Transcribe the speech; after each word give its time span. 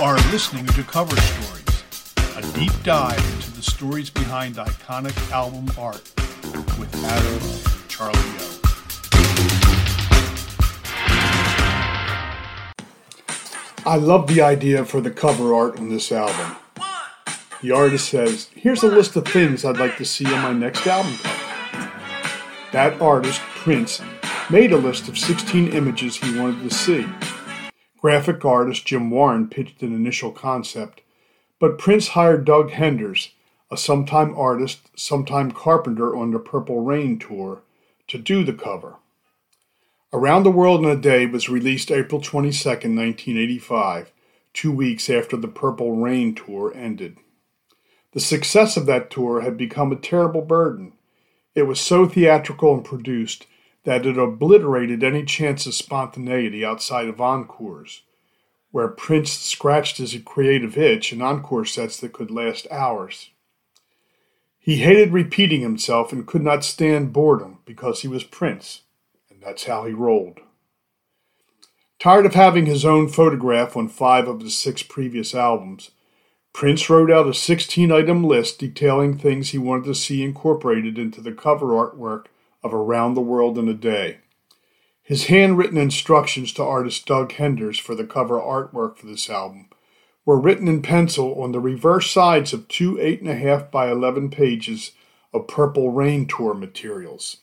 are 0.00 0.16
listening 0.32 0.64
to 0.64 0.82
Cover 0.82 1.14
Stories, 1.14 2.14
a 2.34 2.58
deep 2.58 2.72
dive 2.82 3.18
into 3.34 3.50
the 3.50 3.60
stories 3.60 4.08
behind 4.08 4.54
iconic 4.54 5.30
album 5.30 5.70
art 5.76 6.10
with 6.78 7.04
Adam 7.04 7.86
Charlie 7.86 8.18
O. 8.38 8.60
I 13.84 13.96
love 13.96 14.26
the 14.26 14.40
idea 14.40 14.86
for 14.86 15.02
the 15.02 15.10
cover 15.10 15.54
art 15.54 15.78
on 15.78 15.90
this 15.90 16.10
album. 16.10 16.56
The 17.60 17.72
artist 17.72 18.08
says, 18.08 18.48
Here's 18.54 18.82
a 18.82 18.88
list 18.88 19.16
of 19.16 19.26
things 19.28 19.66
I'd 19.66 19.76
like 19.76 19.98
to 19.98 20.06
see 20.06 20.24
on 20.24 20.40
my 20.40 20.54
next 20.54 20.86
album 20.86 21.12
cover. 21.18 21.90
That 22.72 22.98
artist, 23.02 23.40
Prince, 23.40 24.00
made 24.48 24.72
a 24.72 24.78
list 24.78 25.08
of 25.08 25.18
16 25.18 25.74
images 25.74 26.16
he 26.16 26.38
wanted 26.38 26.66
to 26.70 26.74
see. 26.74 27.06
Graphic 28.00 28.44
artist 28.44 28.86
Jim 28.86 29.10
Warren 29.10 29.48
pitched 29.48 29.82
an 29.82 29.94
initial 29.94 30.32
concept, 30.32 31.02
but 31.58 31.78
Prince 31.78 32.08
hired 32.08 32.46
Doug 32.46 32.70
Henders, 32.70 33.32
a 33.70 33.76
sometime 33.76 34.34
artist, 34.36 34.90
sometime 34.96 35.50
carpenter 35.50 36.16
on 36.16 36.30
the 36.30 36.38
Purple 36.38 36.80
Rain 36.80 37.18
tour, 37.18 37.60
to 38.08 38.16
do 38.16 38.42
the 38.42 38.54
cover. 38.54 38.96
Around 40.12 40.42
the 40.42 40.50
World 40.50 40.84
in 40.84 40.90
a 40.90 40.96
Day 40.96 41.26
was 41.26 41.50
released 41.50 41.92
April 41.92 42.20
22, 42.20 42.68
1985, 42.68 44.10
two 44.54 44.72
weeks 44.72 45.10
after 45.10 45.36
the 45.36 45.46
Purple 45.46 45.96
Rain 45.96 46.34
tour 46.34 46.72
ended. 46.74 47.18
The 48.12 48.20
success 48.20 48.76
of 48.76 48.86
that 48.86 49.10
tour 49.10 49.42
had 49.42 49.56
become 49.56 49.92
a 49.92 49.96
terrible 49.96 50.42
burden. 50.42 50.94
It 51.54 51.64
was 51.64 51.78
so 51.78 52.06
theatrical 52.06 52.74
and 52.74 52.84
produced 52.84 53.46
that 53.84 54.04
it 54.04 54.18
obliterated 54.18 55.02
any 55.02 55.24
chance 55.24 55.66
of 55.66 55.74
spontaneity 55.74 56.64
outside 56.64 57.08
of 57.08 57.20
encores, 57.20 58.02
where 58.70 58.88
Prince 58.88 59.32
scratched 59.32 59.98
his 59.98 60.16
creative 60.24 60.76
itch 60.76 61.12
in 61.12 61.22
encore 61.22 61.64
sets 61.64 61.98
that 61.98 62.12
could 62.12 62.30
last 62.30 62.66
hours. 62.70 63.30
He 64.58 64.76
hated 64.76 65.12
repeating 65.12 65.62
himself 65.62 66.12
and 66.12 66.26
could 66.26 66.42
not 66.42 66.64
stand 66.64 67.12
boredom 67.12 67.58
because 67.64 68.02
he 68.02 68.08
was 68.08 68.24
Prince, 68.24 68.82
and 69.30 69.42
that's 69.42 69.64
how 69.64 69.86
he 69.86 69.92
rolled. 69.94 70.40
Tired 71.98 72.26
of 72.26 72.34
having 72.34 72.66
his 72.66 72.84
own 72.84 73.08
photograph 73.08 73.76
on 73.76 73.88
five 73.88 74.28
of 74.28 74.40
the 74.40 74.50
six 74.50 74.82
previous 74.82 75.34
albums, 75.34 75.90
Prince 76.52 76.90
wrote 76.90 77.10
out 77.10 77.28
a 77.28 77.34
16 77.34 77.90
item 77.90 78.24
list 78.24 78.58
detailing 78.58 79.16
things 79.16 79.50
he 79.50 79.58
wanted 79.58 79.84
to 79.84 79.94
see 79.94 80.22
incorporated 80.22 80.98
into 80.98 81.20
the 81.20 81.32
cover 81.32 81.68
artwork 81.68 82.26
of 82.62 82.74
Around 82.74 83.14
the 83.14 83.20
World 83.20 83.58
in 83.58 83.68
a 83.68 83.74
Day. 83.74 84.18
His 85.02 85.26
handwritten 85.26 85.78
instructions 85.78 86.52
to 86.52 86.62
artist 86.62 87.06
Doug 87.06 87.32
Henders 87.32 87.78
for 87.78 87.94
the 87.94 88.04
cover 88.04 88.38
artwork 88.38 88.96
for 88.96 89.06
this 89.06 89.28
album 89.28 89.68
were 90.24 90.38
written 90.38 90.68
in 90.68 90.82
pencil 90.82 91.42
on 91.42 91.52
the 91.52 91.60
reverse 91.60 92.10
sides 92.10 92.52
of 92.52 92.68
two 92.68 92.94
8.5 92.94 93.70
by 93.70 93.90
11 93.90 94.30
pages 94.30 94.92
of 95.32 95.48
Purple 95.48 95.90
Rain 95.90 96.26
Tour 96.26 96.54
materials. 96.54 97.38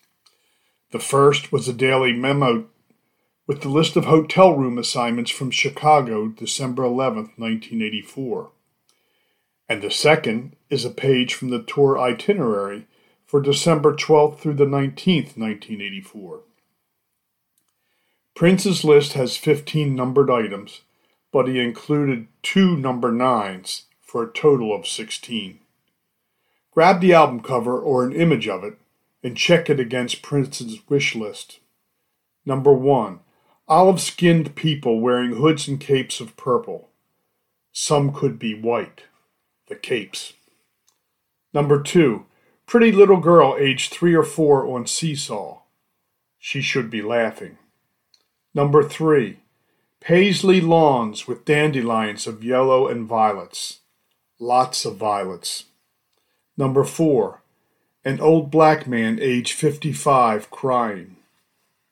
The 0.92 1.00
first 1.00 1.52
was 1.52 1.68
a 1.68 1.74
daily 1.74 2.14
memo 2.14 2.68
with 3.46 3.62
the 3.62 3.70
list 3.70 3.96
of 3.96 4.06
hotel 4.06 4.56
room 4.56 4.78
assignments 4.78 5.32
from 5.32 5.52
Chicago, 5.52 6.28
December 6.28 6.84
11, 6.84 7.32
1984. 7.36 8.52
And 9.70 9.82
the 9.82 9.92
second 9.92 10.56
is 10.70 10.86
a 10.86 10.90
page 10.90 11.34
from 11.34 11.50
the 11.50 11.64
tour 11.64 11.98
itinerary 12.00 12.88
for 13.28 13.42
December 13.42 13.94
12th 13.94 14.40
through 14.40 14.56
the 14.56 14.66
19th, 14.66 15.38
1984. 15.38 16.40
Prince's 18.34 18.84
list 18.84 19.14
has 19.14 19.36
15 19.36 19.94
numbered 19.94 20.32
items, 20.32 20.82
but 21.32 21.48
he 21.48 21.60
included 21.60 22.28
two 22.42 22.78
number 22.78 23.12
nines 23.12 23.84
for 24.00 24.24
a 24.24 24.32
total 24.32 24.74
of 24.74 24.88
16. 24.88 25.60
Grab 26.72 27.02
the 27.02 27.14
album 27.14 27.42
cover 27.42 27.78
or 27.78 28.06
an 28.06 28.14
image 28.14 28.48
of 28.48 28.64
it 28.64 28.78
and 29.24 29.36
check 29.36 29.70
it 29.70 29.80
against 29.80 30.22
Prince's 30.22 30.80
wish 30.88 31.16
list. 31.16 31.60
Number 32.46 32.72
1. 32.72 33.20
Olive 33.68 34.00
skinned 34.00 34.56
people 34.56 35.02
wearing 35.02 35.34
hoods 35.34 35.68
and 35.68 35.80
capes 35.80 36.22
of 36.22 36.38
purple. 36.38 36.90
Some 37.74 38.14
could 38.14 38.40
be 38.40 38.54
white. 38.54 39.04
The 39.68 39.76
capes. 39.76 40.34
Number 41.54 41.82
2. 41.82 42.27
Pretty 42.68 42.92
little 42.92 43.22
girl 43.22 43.56
aged 43.58 43.94
three 43.94 44.14
or 44.14 44.24
four 44.24 44.68
on 44.68 44.86
seesaw. 44.86 45.60
She 46.38 46.62
should 46.62 46.90
be 46.90 47.02
laughing. 47.02 47.58
Number 48.54 48.84
three, 48.84 49.38
paisley 50.02 50.60
lawns 50.60 51.30
with 51.30 51.46
dandelions 51.46 52.28
of 52.28 52.44
yellow 52.44 52.90
and 52.90 53.08
violets. 53.08 53.80
Lots 54.38 54.84
of 54.84 54.98
violets. 54.98 55.64
Number 56.58 56.84
four, 56.84 57.42
an 58.04 58.20
old 58.20 58.52
black 58.52 58.86
man 58.86 59.18
aged 59.22 59.54
55 59.54 60.52
crying, 60.52 61.16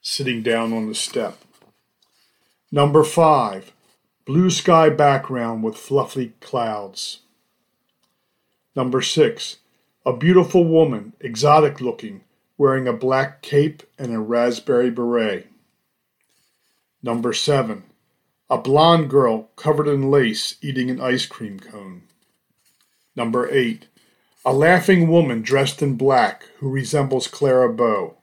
sitting 0.02 0.44
down 0.44 0.74
on 0.74 0.88
the 0.88 0.96
step. 0.96 1.38
Number 2.70 3.06
five, 3.06 3.72
blue 4.26 4.50
sky 4.50 4.90
background 4.90 5.64
with 5.64 5.78
fluffy 5.78 6.34
clouds. 6.42 7.20
Number 8.76 9.02
six, 9.02 9.58
a 10.06 10.16
beautiful 10.16 10.64
woman, 10.64 11.14
exotic 11.20 11.82
looking, 11.82 12.22
wearing 12.58 12.88
a 12.88 12.94
black 12.94 13.42
cape 13.42 13.82
and 13.98 14.14
a 14.14 14.20
raspberry 14.20 14.92
beret. 14.92 15.48
Number 17.02 17.34
7. 17.34 17.84
A 18.48 18.58
blonde 18.60 19.10
girl 19.10 19.50
covered 19.56 19.88
in 19.88 20.12
lace 20.12 20.58
eating 20.62 20.92
an 20.92 21.02
ice 21.02 21.26
cream 21.26 21.60
cone. 21.60 22.04
Number 23.16 23.50
8. 23.52 23.88
A 24.46 24.54
laughing 24.54 25.08
woman 25.08 25.42
dressed 25.42 25.82
in 25.82 25.96
black 25.96 26.44
who 26.60 26.70
resembles 26.70 27.28
Clara 27.28 27.74
Bow. 27.74 28.18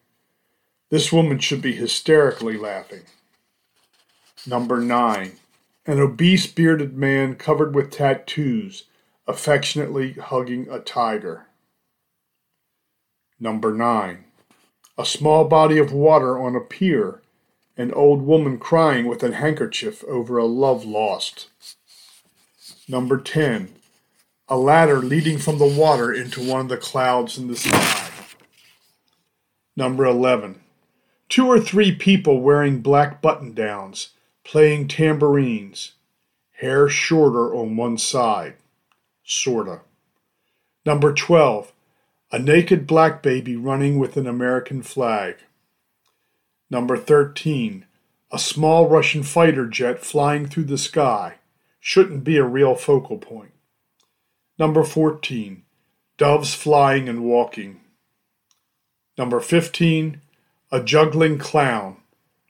This 0.89 1.11
woman 1.11 1.41
should 1.41 1.61
be 1.61 1.73
hysterically 1.73 2.57
laughing. 2.57 3.03
Number 4.47 4.81
9. 4.81 5.33
An 5.87 5.99
obese 5.99 6.47
bearded 6.47 6.97
man 6.97 7.35
covered 7.35 7.75
with 7.75 7.91
tattoos, 7.91 8.85
affectionately 9.27 10.13
hugging 10.13 10.69
a 10.71 10.79
tiger. 10.79 11.47
Number 13.43 13.75
9. 13.75 14.23
A 14.97 15.05
small 15.05 15.47
body 15.47 15.77
of 15.77 15.93
water 15.93 16.39
on 16.39 16.55
a 16.55 16.61
pier, 16.61 17.23
an 17.77 17.93
old 17.93 18.23
woman 18.23 18.57
crying 18.57 19.09
with 19.09 19.25
a 19.25 19.35
handkerchief 19.35 20.05
over 20.05 20.39
a 20.39 20.45
love 20.45 20.85
lost. 20.85 21.49
Number 22.87 23.19
10. 23.19 23.75
A 24.47 24.57
ladder 24.57 25.01
leading 25.01 25.39
from 25.39 25.59
the 25.59 25.67
water 25.67 26.13
into 26.13 26.41
one 26.41 26.61
of 26.61 26.69
the 26.69 26.77
clouds 26.77 27.37
in 27.37 27.49
the 27.49 27.57
sky. 27.57 28.11
Number 29.75 30.05
11. 30.05 30.61
Two 31.29 31.49
or 31.49 31.59
three 31.59 31.91
people 31.91 32.41
wearing 32.41 32.81
black 32.81 33.21
button 33.21 33.55
downs, 33.55 34.11
playing 34.45 34.87
tambourines, 34.87 35.95
hair 36.61 36.89
shorter 36.89 37.53
on 37.53 37.77
one 37.77 37.99
side. 37.99 38.55
Sorta. 39.25 39.81
Number 40.87 41.13
12 41.13 41.72
a 42.33 42.39
naked 42.39 42.87
black 42.87 43.23
baby 43.23 43.57
running 43.57 43.99
with 43.99 44.17
an 44.17 44.27
American 44.27 44.83
flag. 44.83 45.37
Number 46.71 46.97
13. 46.97 47.85
A 48.33 48.39
small 48.39 48.89
Russian 48.89 49.23
fighter 49.23 49.67
jet 49.67 50.03
flying 50.03 50.47
through 50.49 50.65
the 50.65 50.79
sky. 50.79 51.35
Shouldn't 51.79 52.25
be 52.25 52.39
a 52.39 52.45
real 52.45 52.75
focal 52.75 53.19
point. 53.19 53.53
Number 54.59 54.83
14. 54.83 55.63
Doves 56.17 56.55
flying 56.55 57.07
and 57.07 57.23
walking. 57.23 57.81
Number 59.19 59.39
15. 59.39 60.23
A 60.71 60.83
juggling 60.83 61.37
clown. 61.37 61.99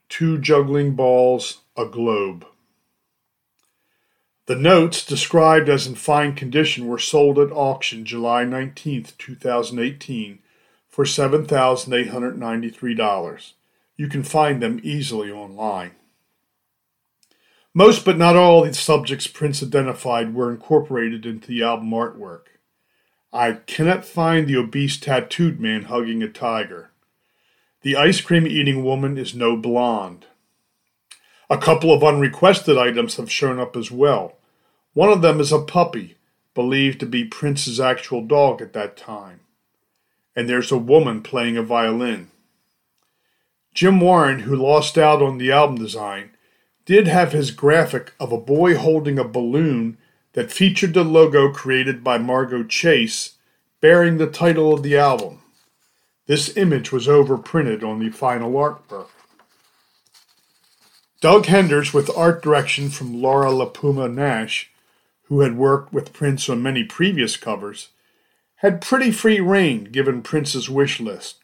Two 0.07 0.37
juggling 0.37 0.95
balls, 0.95 1.59
a 1.75 1.85
globe. 1.85 2.45
The 4.45 4.57
notes, 4.57 5.05
described 5.05 5.69
as 5.69 5.87
in 5.87 5.95
fine 5.95 6.35
condition, 6.35 6.87
were 6.87 6.99
sold 6.99 7.39
at 7.39 7.49
auction 7.51 8.03
July 8.03 8.43
19, 8.43 9.05
2018 9.17 10.39
for 10.89 11.05
$7,893. 11.05 13.53
You 13.95 14.09
can 14.09 14.23
find 14.23 14.61
them 14.61 14.81
easily 14.83 15.31
online. 15.31 15.91
Most 17.73 18.03
but 18.03 18.17
not 18.17 18.35
all 18.35 18.63
the 18.63 18.73
subjects 18.73 19.27
Prince 19.27 19.63
identified 19.63 20.35
were 20.35 20.51
incorporated 20.51 21.25
into 21.25 21.47
the 21.47 21.63
album 21.63 21.91
artwork. 21.91 22.47
I 23.31 23.53
cannot 23.53 24.03
find 24.05 24.45
the 24.45 24.57
obese 24.57 24.97
tattooed 24.97 25.57
man 25.59 25.83
hugging 25.83 26.21
a 26.21 26.27
tiger. 26.27 26.91
The 27.81 27.95
ice 27.95 28.21
cream 28.21 28.45
eating 28.45 28.83
woman 28.83 29.17
is 29.17 29.33
no 29.33 29.55
blonde. 29.55 30.25
A 31.49 31.57
couple 31.57 31.91
of 31.91 32.03
unrequested 32.03 32.77
items 32.77 33.17
have 33.17 33.31
shown 33.31 33.59
up 33.59 33.75
as 33.75 33.91
well. 33.91 34.37
One 34.93 35.09
of 35.09 35.21
them 35.21 35.39
is 35.39 35.51
a 35.51 35.59
puppy, 35.59 36.15
believed 36.53 36.99
to 36.99 37.05
be 37.05 37.25
Prince's 37.25 37.79
actual 37.79 38.25
dog 38.25 38.61
at 38.61 38.73
that 38.73 38.95
time. 38.95 39.41
And 40.35 40.47
there's 40.47 40.71
a 40.71 40.77
woman 40.77 41.21
playing 41.21 41.57
a 41.57 41.63
violin. 41.63 42.29
Jim 43.73 43.99
Warren, 43.99 44.39
who 44.39 44.55
lost 44.55 44.97
out 44.97 45.21
on 45.21 45.37
the 45.37 45.51
album 45.51 45.77
design, 45.77 46.31
did 46.85 47.07
have 47.07 47.31
his 47.31 47.51
graphic 47.51 48.13
of 48.19 48.31
a 48.31 48.37
boy 48.37 48.77
holding 48.77 49.17
a 49.17 49.23
balloon 49.23 49.97
that 50.33 50.51
featured 50.51 50.93
the 50.93 51.03
logo 51.03 51.51
created 51.51 52.03
by 52.03 52.17
Margot 52.17 52.63
Chase 52.63 53.37
bearing 53.81 54.17
the 54.17 54.27
title 54.27 54.73
of 54.73 54.83
the 54.83 54.97
album. 54.97 55.41
This 56.25 56.55
image 56.55 56.91
was 56.91 57.07
overprinted 57.07 57.83
on 57.83 57.99
the 57.99 58.09
final 58.09 58.53
artwork. 58.53 59.07
Doug 61.23 61.45
Henders, 61.45 61.93
with 61.93 62.11
art 62.17 62.43
direction 62.43 62.89
from 62.89 63.21
Laura 63.21 63.49
LiPuma 63.49 64.13
Nash, 64.13 64.69
who 65.27 65.39
had 65.39 65.55
worked 65.55 65.93
with 65.93 66.11
Prince 66.11 66.49
on 66.49 66.61
many 66.61 66.83
previous 66.83 67.37
covers, 67.37 67.91
had 68.55 68.81
pretty 68.81 69.09
free 69.09 69.39
rein 69.39 69.85
given 69.85 70.21
Prince's 70.21 70.69
wish 70.69 70.99
list. 70.99 71.37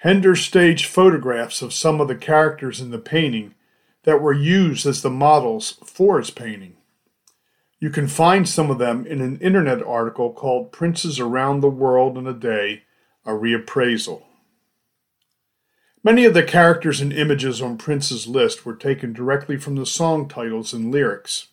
Henders 0.00 0.42
staged 0.42 0.84
photographs 0.84 1.62
of 1.62 1.72
some 1.72 1.98
of 1.98 2.08
the 2.08 2.14
characters 2.14 2.78
in 2.78 2.90
the 2.90 2.98
painting 2.98 3.54
that 4.02 4.20
were 4.20 4.34
used 4.34 4.84
as 4.84 5.00
the 5.00 5.08
models 5.08 5.78
for 5.86 6.18
his 6.18 6.30
painting. 6.30 6.76
You 7.80 7.88
can 7.88 8.06
find 8.06 8.46
some 8.46 8.70
of 8.70 8.76
them 8.76 9.06
in 9.06 9.22
an 9.22 9.38
internet 9.38 9.82
article 9.82 10.30
called 10.30 10.72
Princes 10.72 11.18
Around 11.18 11.60
the 11.60 11.70
World 11.70 12.18
in 12.18 12.26
a 12.26 12.34
Day, 12.34 12.82
a 13.24 13.30
reappraisal. 13.30 14.24
Many 16.04 16.26
of 16.26 16.34
the 16.34 16.42
characters 16.42 17.00
and 17.00 17.14
images 17.14 17.62
on 17.62 17.78
Prince's 17.78 18.26
list 18.26 18.66
were 18.66 18.76
taken 18.76 19.14
directly 19.14 19.56
from 19.56 19.76
the 19.76 19.86
song 19.86 20.28
titles 20.28 20.74
and 20.74 20.92
lyrics. 20.92 21.48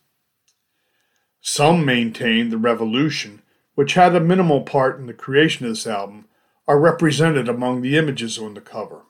Some 1.39 1.85
maintain 1.85 2.49
the 2.49 2.57
revolution, 2.57 3.43
which 3.75 3.93
had 3.93 4.13
a 4.13 4.19
minimal 4.19 4.63
part 4.63 4.99
in 4.99 5.07
the 5.07 5.13
creation 5.13 5.65
of 5.65 5.71
this 5.71 5.87
album, 5.87 6.25
are 6.67 6.77
represented 6.77 7.47
among 7.47 7.81
the 7.81 7.97
images 7.97 8.37
on 8.37 8.53
the 8.53 8.59
cover. 8.59 9.03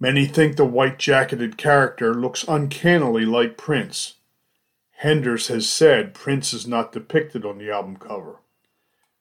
Many 0.00 0.26
think 0.26 0.56
the 0.56 0.64
white 0.64 0.98
jacketed 0.98 1.56
character 1.56 2.12
looks 2.12 2.44
uncannily 2.48 3.24
like 3.24 3.56
Prince. 3.56 4.14
Henders 4.96 5.46
has 5.46 5.68
said 5.68 6.12
Prince 6.12 6.52
is 6.52 6.66
not 6.66 6.90
depicted 6.90 7.46
on 7.46 7.58
the 7.58 7.70
album 7.70 7.96
cover, 7.96 8.40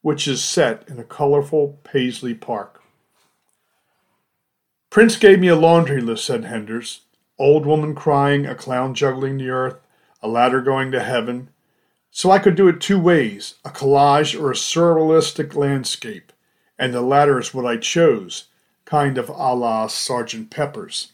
which 0.02 0.28
is 0.28 0.44
set 0.44 0.90
in 0.90 0.98
a 0.98 1.04
colorful 1.04 1.80
Paisley 1.84 2.34
Park. 2.34 2.82
Prince 4.90 5.18
gave 5.18 5.40
me 5.40 5.48
a 5.48 5.56
laundry 5.56 6.02
list, 6.02 6.26
said 6.26 6.46
Henders. 6.46 7.02
Old 7.38 7.66
woman 7.66 7.94
crying, 7.94 8.46
a 8.46 8.56
clown 8.56 8.94
juggling 8.96 9.38
the 9.38 9.50
earth, 9.50 9.78
a 10.24 10.28
ladder 10.28 10.62
going 10.62 10.92
to 10.92 11.04
heaven. 11.04 11.50
So 12.10 12.32
I 12.32 12.40
could 12.40 12.56
do 12.56 12.68
it 12.68 12.82
two 12.82 13.00
ways 13.00 13.56
a 13.64 13.70
collage 13.70 14.40
or 14.40 14.52
a 14.52 14.56
surrealistic 14.56 15.56
landscape 15.56 16.32
and 16.80 16.94
the 16.94 17.02
latter 17.02 17.40
is 17.40 17.54
what 17.54 17.66
I 17.66 17.78
chose, 17.78 18.46
kind 18.86 19.18
of 19.18 19.30
a 19.30 19.54
la 19.54 19.88
Sergeant 19.88 20.50
Pepper's. 20.50 21.14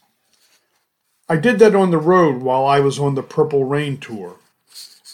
I 1.28 1.36
did 1.36 1.58
that 1.60 1.74
on 1.74 1.90
the 1.90 1.98
road 1.98 2.42
while 2.42 2.66
I 2.66 2.80
was 2.80 2.98
on 2.98 3.14
the 3.14 3.22
Purple 3.22 3.64
Rain 3.64 3.96
tour. 3.96 4.36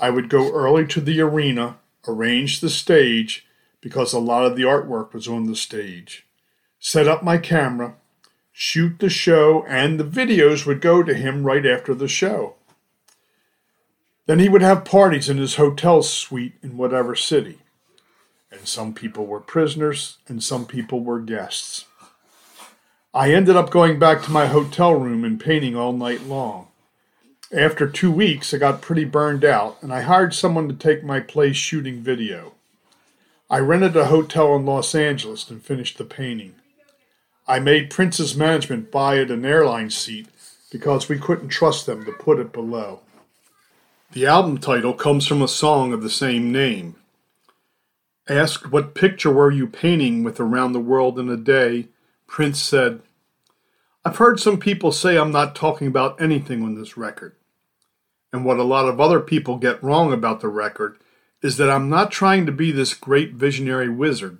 I 0.01 0.11
would 0.11 0.29
go 0.29 0.53
early 0.53 0.87
to 0.89 1.01
the 1.01 1.21
arena, 1.21 1.77
arrange 2.09 2.61
the 2.61 2.71
stage, 2.71 3.47
because 3.81 4.13
a 4.13 4.19
lot 4.19 4.45
of 4.45 4.57
the 4.57 4.65
artwork 4.65 5.13
was 5.13 5.29
on 5.29 5.47
the 5.47 5.57
stage, 5.57 6.27
set 6.81 7.07
up 7.07 7.23
my 7.23 7.39
camera, 7.39 7.95
shoot 8.61 8.99
the 8.99 9.09
show, 9.09 9.65
and 9.67 9.99
the 9.99 10.05
videos 10.05 10.67
would 10.67 10.81
go 10.81 11.03
to 11.03 11.15
him 11.15 11.45
right 11.45 11.65
after 11.65 11.95
the 11.95 12.09
show. 12.09 12.57
Then 14.27 14.39
he 14.39 14.49
would 14.49 14.63
have 14.63 14.85
parties 14.85 15.29
in 15.29 15.39
his 15.39 15.57
hotel 15.57 16.03
suite 16.03 16.55
in 16.63 16.77
whatever 16.77 17.15
city 17.15 17.61
and 18.51 18.67
some 18.67 18.93
people 18.93 19.27
were 19.27 19.41
prisoners, 19.41 20.19
and 20.27 20.43
some 20.43 20.67
people 20.67 21.01
were 21.01 21.21
guests. 21.21 21.85
I 23.15 23.33
ended 23.33 23.57
up 23.57 23.71
going 23.71 23.99
back 23.99 24.23
to 24.23 24.31
my 24.31 24.47
hotel 24.47 24.95
room 24.95 25.25
and 25.25 25.41
painting 25.41 25.77
all 25.77 25.93
night 25.93 26.25
long. 26.25 26.69
After 27.53 27.89
two 27.89 28.13
weeks, 28.13 28.53
I 28.55 28.59
got 28.59 28.83
pretty 28.83 29.05
burned 29.05 29.45
out, 29.45 29.79
and 29.83 29.93
I 29.93 30.03
hired 30.03 30.35
someone 30.35 30.69
to 30.69 30.75
take 30.75 31.03
my 31.03 31.21
place 31.21 31.57
shooting 31.57 32.01
video. 32.01 32.55
I 33.49 33.59
rented 33.59 33.97
a 33.97 34.07
hotel 34.07 34.55
in 34.57 34.67
Los 34.67 34.95
Angeles 34.95 35.51
and 35.51 35.63
finished 35.63 35.99
the 35.99 36.05
painting. 36.05 36.55
I 37.51 37.59
made 37.59 37.91
Prince's 37.91 38.37
management 38.37 38.93
buy 38.93 39.17
it 39.17 39.29
an 39.29 39.45
airline 39.45 39.91
seat 39.91 40.29
because 40.71 41.09
we 41.09 41.19
couldn't 41.19 41.49
trust 41.49 41.85
them 41.85 42.05
to 42.05 42.13
put 42.13 42.39
it 42.39 42.53
below. 42.53 43.01
The 44.13 44.25
album 44.25 44.59
title 44.59 44.95
comes 44.95 45.27
from 45.27 45.43
a 45.43 45.49
song 45.49 45.93
of 45.93 46.01
the 46.01 46.11
same 46.11 46.53
name. 46.53 46.95
Asked 48.29 48.71
what 48.71 48.95
picture 48.95 49.33
were 49.33 49.51
you 49.51 49.67
painting 49.67 50.23
with 50.23 50.39
Around 50.39 50.75
the 50.75 50.79
World 50.79 51.19
in 51.19 51.29
a 51.29 51.37
Day, 51.37 51.89
Prince 52.29 52.63
said, 52.63 53.01
I've 54.05 54.19
heard 54.19 54.39
some 54.39 54.61
people 54.61 54.93
say 54.93 55.19
I'm 55.19 55.33
not 55.33 55.57
talking 55.57 55.89
about 55.89 56.23
anything 56.23 56.63
on 56.63 56.77
this 56.77 56.97
record. 56.97 57.35
And 58.33 58.45
what 58.45 58.61
a 58.61 58.63
lot 58.63 58.89
of 58.89 59.01
other 59.01 59.19
people 59.19 59.57
get 59.57 59.83
wrong 59.83 60.13
about 60.13 60.41
the 60.41 60.47
record 60.47 60.99
is 61.43 61.57
that 61.57 61.69
I'm 61.69 61.91
not 61.91 62.13
trying 62.13 62.47
to 62.47 62.53
be 62.53 62.71
this 62.71 62.95
great 62.95 63.33
visionary 63.33 63.89
wizard. 63.89 64.39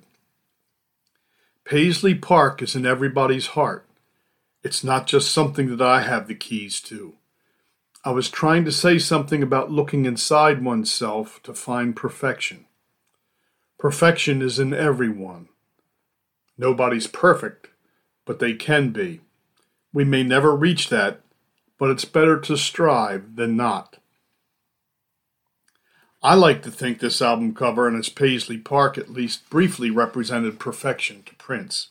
Paisley 1.65 2.15
Park 2.15 2.61
is 2.61 2.75
in 2.75 2.85
everybody's 2.85 3.47
heart. 3.47 3.85
It's 4.63 4.83
not 4.83 5.07
just 5.07 5.31
something 5.31 5.75
that 5.75 5.81
I 5.81 6.01
have 6.01 6.27
the 6.27 6.35
keys 6.35 6.81
to. 6.81 7.13
I 8.03 8.11
was 8.11 8.29
trying 8.29 8.65
to 8.65 8.71
say 8.71 8.97
something 8.97 9.43
about 9.43 9.71
looking 9.71 10.05
inside 10.05 10.63
oneself 10.63 11.39
to 11.43 11.53
find 11.53 11.95
perfection. 11.95 12.65
Perfection 13.77 14.41
is 14.41 14.59
in 14.59 14.73
everyone. 14.73 15.49
Nobody's 16.57 17.07
perfect, 17.07 17.67
but 18.25 18.39
they 18.39 18.53
can 18.53 18.89
be. 18.89 19.21
We 19.93 20.03
may 20.03 20.23
never 20.23 20.55
reach 20.55 20.89
that, 20.89 21.21
but 21.77 21.89
it's 21.89 22.05
better 22.05 22.39
to 22.39 22.57
strive 22.57 23.35
than 23.35 23.55
not. 23.55 23.97
I 26.23 26.35
like 26.35 26.61
to 26.63 26.71
think 26.71 26.99
this 26.99 27.19
album 27.19 27.55
cover 27.55 27.87
and 27.87 27.97
its 27.97 28.09
Paisley 28.09 28.59
Park 28.59 28.95
at 28.95 29.09
least 29.09 29.49
briefly 29.49 29.89
represented 29.89 30.59
perfection 30.59 31.23
to 31.23 31.33
Prince. 31.35 31.89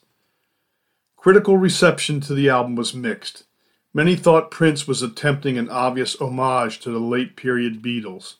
Critical 1.17 1.59
reception 1.59 2.21
to 2.21 2.35
the 2.35 2.49
album 2.49 2.77
was 2.77 2.95
mixed. 2.95 3.43
Many 3.93 4.15
thought 4.15 4.53
Prince 4.53 4.87
was 4.87 5.03
attempting 5.03 5.59
an 5.59 5.69
obvious 5.69 6.15
homage 6.21 6.79
to 6.81 6.93
the 6.93 7.01
late 7.01 7.35
period 7.35 7.83
Beatles. 7.83 8.37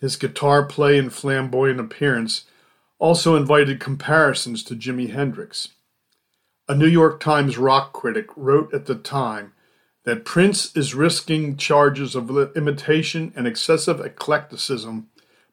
His 0.00 0.16
guitar 0.16 0.64
play 0.64 0.98
and 0.98 1.12
flamboyant 1.12 1.78
appearance 1.78 2.46
also 2.98 3.36
invited 3.36 3.78
comparisons 3.78 4.64
to 4.64 4.74
Jimi 4.74 5.12
Hendrix. 5.12 5.68
A 6.68 6.74
New 6.74 6.88
York 6.88 7.20
Times 7.20 7.58
rock 7.58 7.92
critic 7.92 8.26
wrote 8.34 8.74
at 8.74 8.86
the 8.86 8.96
time 8.96 9.52
that 10.04 10.24
Prince 10.24 10.74
is 10.76 10.96
risking 10.96 11.56
charges 11.56 12.16
of 12.16 12.28
imitation 12.56 13.32
and 13.36 13.46
excessive 13.46 14.00
eclecticism 14.00 15.08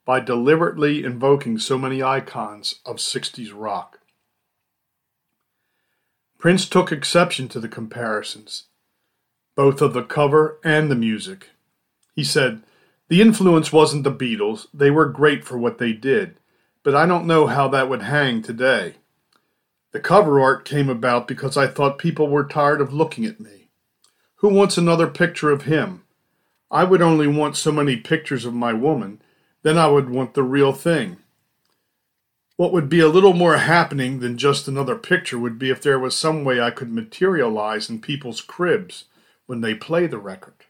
by 0.10 0.20
deliberately 0.20 1.04
invoking 1.04 1.60
so 1.60 1.78
many 1.78 2.02
icons 2.02 2.80
of 2.84 2.96
60s 2.96 3.52
rock. 3.54 4.00
Prince 6.40 6.68
took 6.68 6.92
exception 6.92 7.48
to 7.50 7.60
the 7.60 7.70
comparisons, 7.70 8.64
both 9.56 9.84
of 9.84 9.94
the 9.94 10.02
cover 10.02 10.58
and 10.64 10.90
the 10.90 10.96
music. 10.96 11.50
He 12.16 12.24
said, 12.24 12.64
The 13.10 13.22
influence 13.22 13.72
wasn't 13.72 14.04
the 14.04 14.12
Beatles, 14.12 14.66
they 14.74 14.90
were 14.90 15.06
great 15.06 15.46
for 15.46 15.60
what 15.60 15.78
they 15.78 15.94
did 15.94 16.40
but 16.84 16.96
I 16.96 17.06
don't 17.06 17.28
know 17.28 17.48
how 17.48 17.68
that 17.68 17.90
would 17.90 18.04
hang 18.04 18.42
today. 18.42 18.96
The 19.92 20.00
cover 20.00 20.40
art 20.40 20.66
came 20.66 20.90
about 20.90 21.28
because 21.28 21.58
I 21.58 21.68
thought 21.68 21.98
people 21.98 22.28
were 22.28 22.44
tired 22.44 22.82
of 22.82 22.94
looking 22.94 23.26
at 23.26 23.40
me. 23.40 23.70
Who 24.38 24.50
wants 24.50 24.78
another 24.78 25.08
picture 25.08 25.52
of 25.52 25.64
him? 25.64 26.04
I 26.72 26.84
would 26.84 27.02
only 27.02 27.28
want 27.28 27.58
so 27.58 27.72
many 27.72 27.98
pictures 27.98 28.46
of 28.46 28.54
my 28.54 28.74
woman, 28.74 29.22
then 29.64 29.78
I 29.78 29.88
would 29.88 30.10
want 30.10 30.34
the 30.34 30.44
real 30.44 30.74
thing. 30.74 31.18
What 32.56 32.74
would 32.74 32.90
be 32.90 33.00
a 33.00 33.08
little 33.08 33.34
more 33.34 33.58
happening 33.58 34.20
than 34.20 34.38
just 34.38 34.68
another 34.68 34.96
picture 34.96 35.40
would 35.40 35.58
be 35.58 35.70
if 35.70 35.82
there 35.82 36.00
was 36.00 36.16
some 36.16 36.44
way 36.44 36.60
I 36.60 36.72
could 36.72 36.92
materialize 36.92 37.90
in 37.90 38.02
people's 38.02 38.42
cribs 38.42 39.06
when 39.46 39.62
they 39.62 39.74
play 39.74 40.08
the 40.08 40.18
record. 40.18 40.66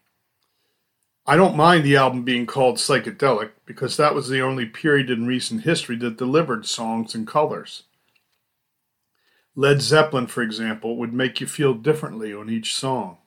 I 1.25 1.35
don't 1.35 1.57
mind 1.57 1.83
the 1.83 1.95
album 1.95 2.23
being 2.23 2.45
called 2.45 2.77
psychedelic 2.77 3.51
because 3.65 3.97
that 3.97 4.15
was 4.15 4.29
the 4.29 4.41
only 4.41 4.65
period 4.65 5.09
in 5.09 5.27
recent 5.27 5.63
history 5.63 5.95
that 5.97 6.17
delivered 6.17 6.65
songs 6.65 7.13
and 7.13 7.27
colors. 7.27 7.83
Led 9.55 9.81
Zeppelin, 9.81 10.27
for 10.27 10.41
example, 10.41 10.95
would 10.97 11.13
make 11.13 11.41
you 11.41 11.47
feel 11.47 11.73
differently 11.73 12.33
on 12.33 12.49
each 12.49 12.75
song. 12.75 13.17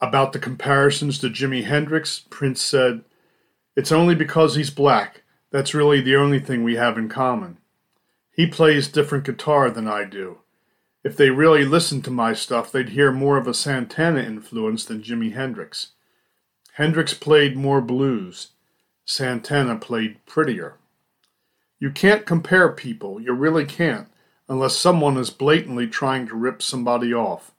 About 0.00 0.32
the 0.32 0.38
comparisons 0.38 1.18
to 1.18 1.28
Jimi 1.28 1.64
Hendrix, 1.64 2.20
Prince 2.30 2.62
said, 2.62 3.02
It's 3.76 3.92
only 3.92 4.14
because 4.14 4.54
he's 4.56 4.70
black. 4.70 5.22
That's 5.50 5.74
really 5.74 6.00
the 6.00 6.16
only 6.16 6.40
thing 6.40 6.62
we 6.62 6.76
have 6.76 6.98
in 6.98 7.08
common. 7.08 7.58
He 8.32 8.46
plays 8.46 8.88
different 8.88 9.24
guitar 9.24 9.70
than 9.70 9.88
I 9.88 10.04
do. 10.04 10.38
If 11.02 11.16
they 11.16 11.30
really 11.30 11.64
listened 11.64 12.04
to 12.04 12.10
my 12.10 12.34
stuff, 12.34 12.70
they'd 12.70 12.90
hear 12.90 13.10
more 13.10 13.38
of 13.38 13.46
a 13.46 13.54
Santana 13.54 14.20
influence 14.20 14.84
than 14.84 15.02
Jimi 15.02 15.32
Hendrix. 15.32 15.92
Hendrix 16.74 17.14
played 17.14 17.56
more 17.56 17.80
blues. 17.80 18.48
Santana 19.04 19.76
played 19.76 20.24
prettier. 20.26 20.76
You 21.78 21.90
can't 21.90 22.26
compare 22.26 22.70
people, 22.70 23.20
you 23.20 23.32
really 23.32 23.64
can't, 23.64 24.08
unless 24.48 24.76
someone 24.76 25.16
is 25.16 25.30
blatantly 25.30 25.86
trying 25.86 26.28
to 26.28 26.34
rip 26.34 26.60
somebody 26.60 27.12
off. 27.14 27.52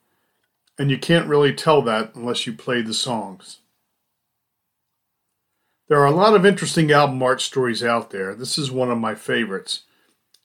And 0.78 0.92
you 0.92 0.98
can't 0.98 1.28
really 1.28 1.54
tell 1.54 1.82
that 1.82 2.16
unless 2.16 2.46
you 2.46 2.54
play 2.54 2.82
the 2.82 2.94
songs. 2.94 3.58
There 5.92 6.00
are 6.00 6.06
a 6.06 6.12
lot 6.12 6.36
of 6.36 6.46
interesting 6.46 6.90
album 6.94 7.22
art 7.22 7.42
stories 7.42 7.84
out 7.84 8.12
there. 8.12 8.34
This 8.34 8.58
is 8.58 8.72
one 8.72 8.90
of 8.90 8.98
my 8.98 9.14
favorites. 9.14 9.82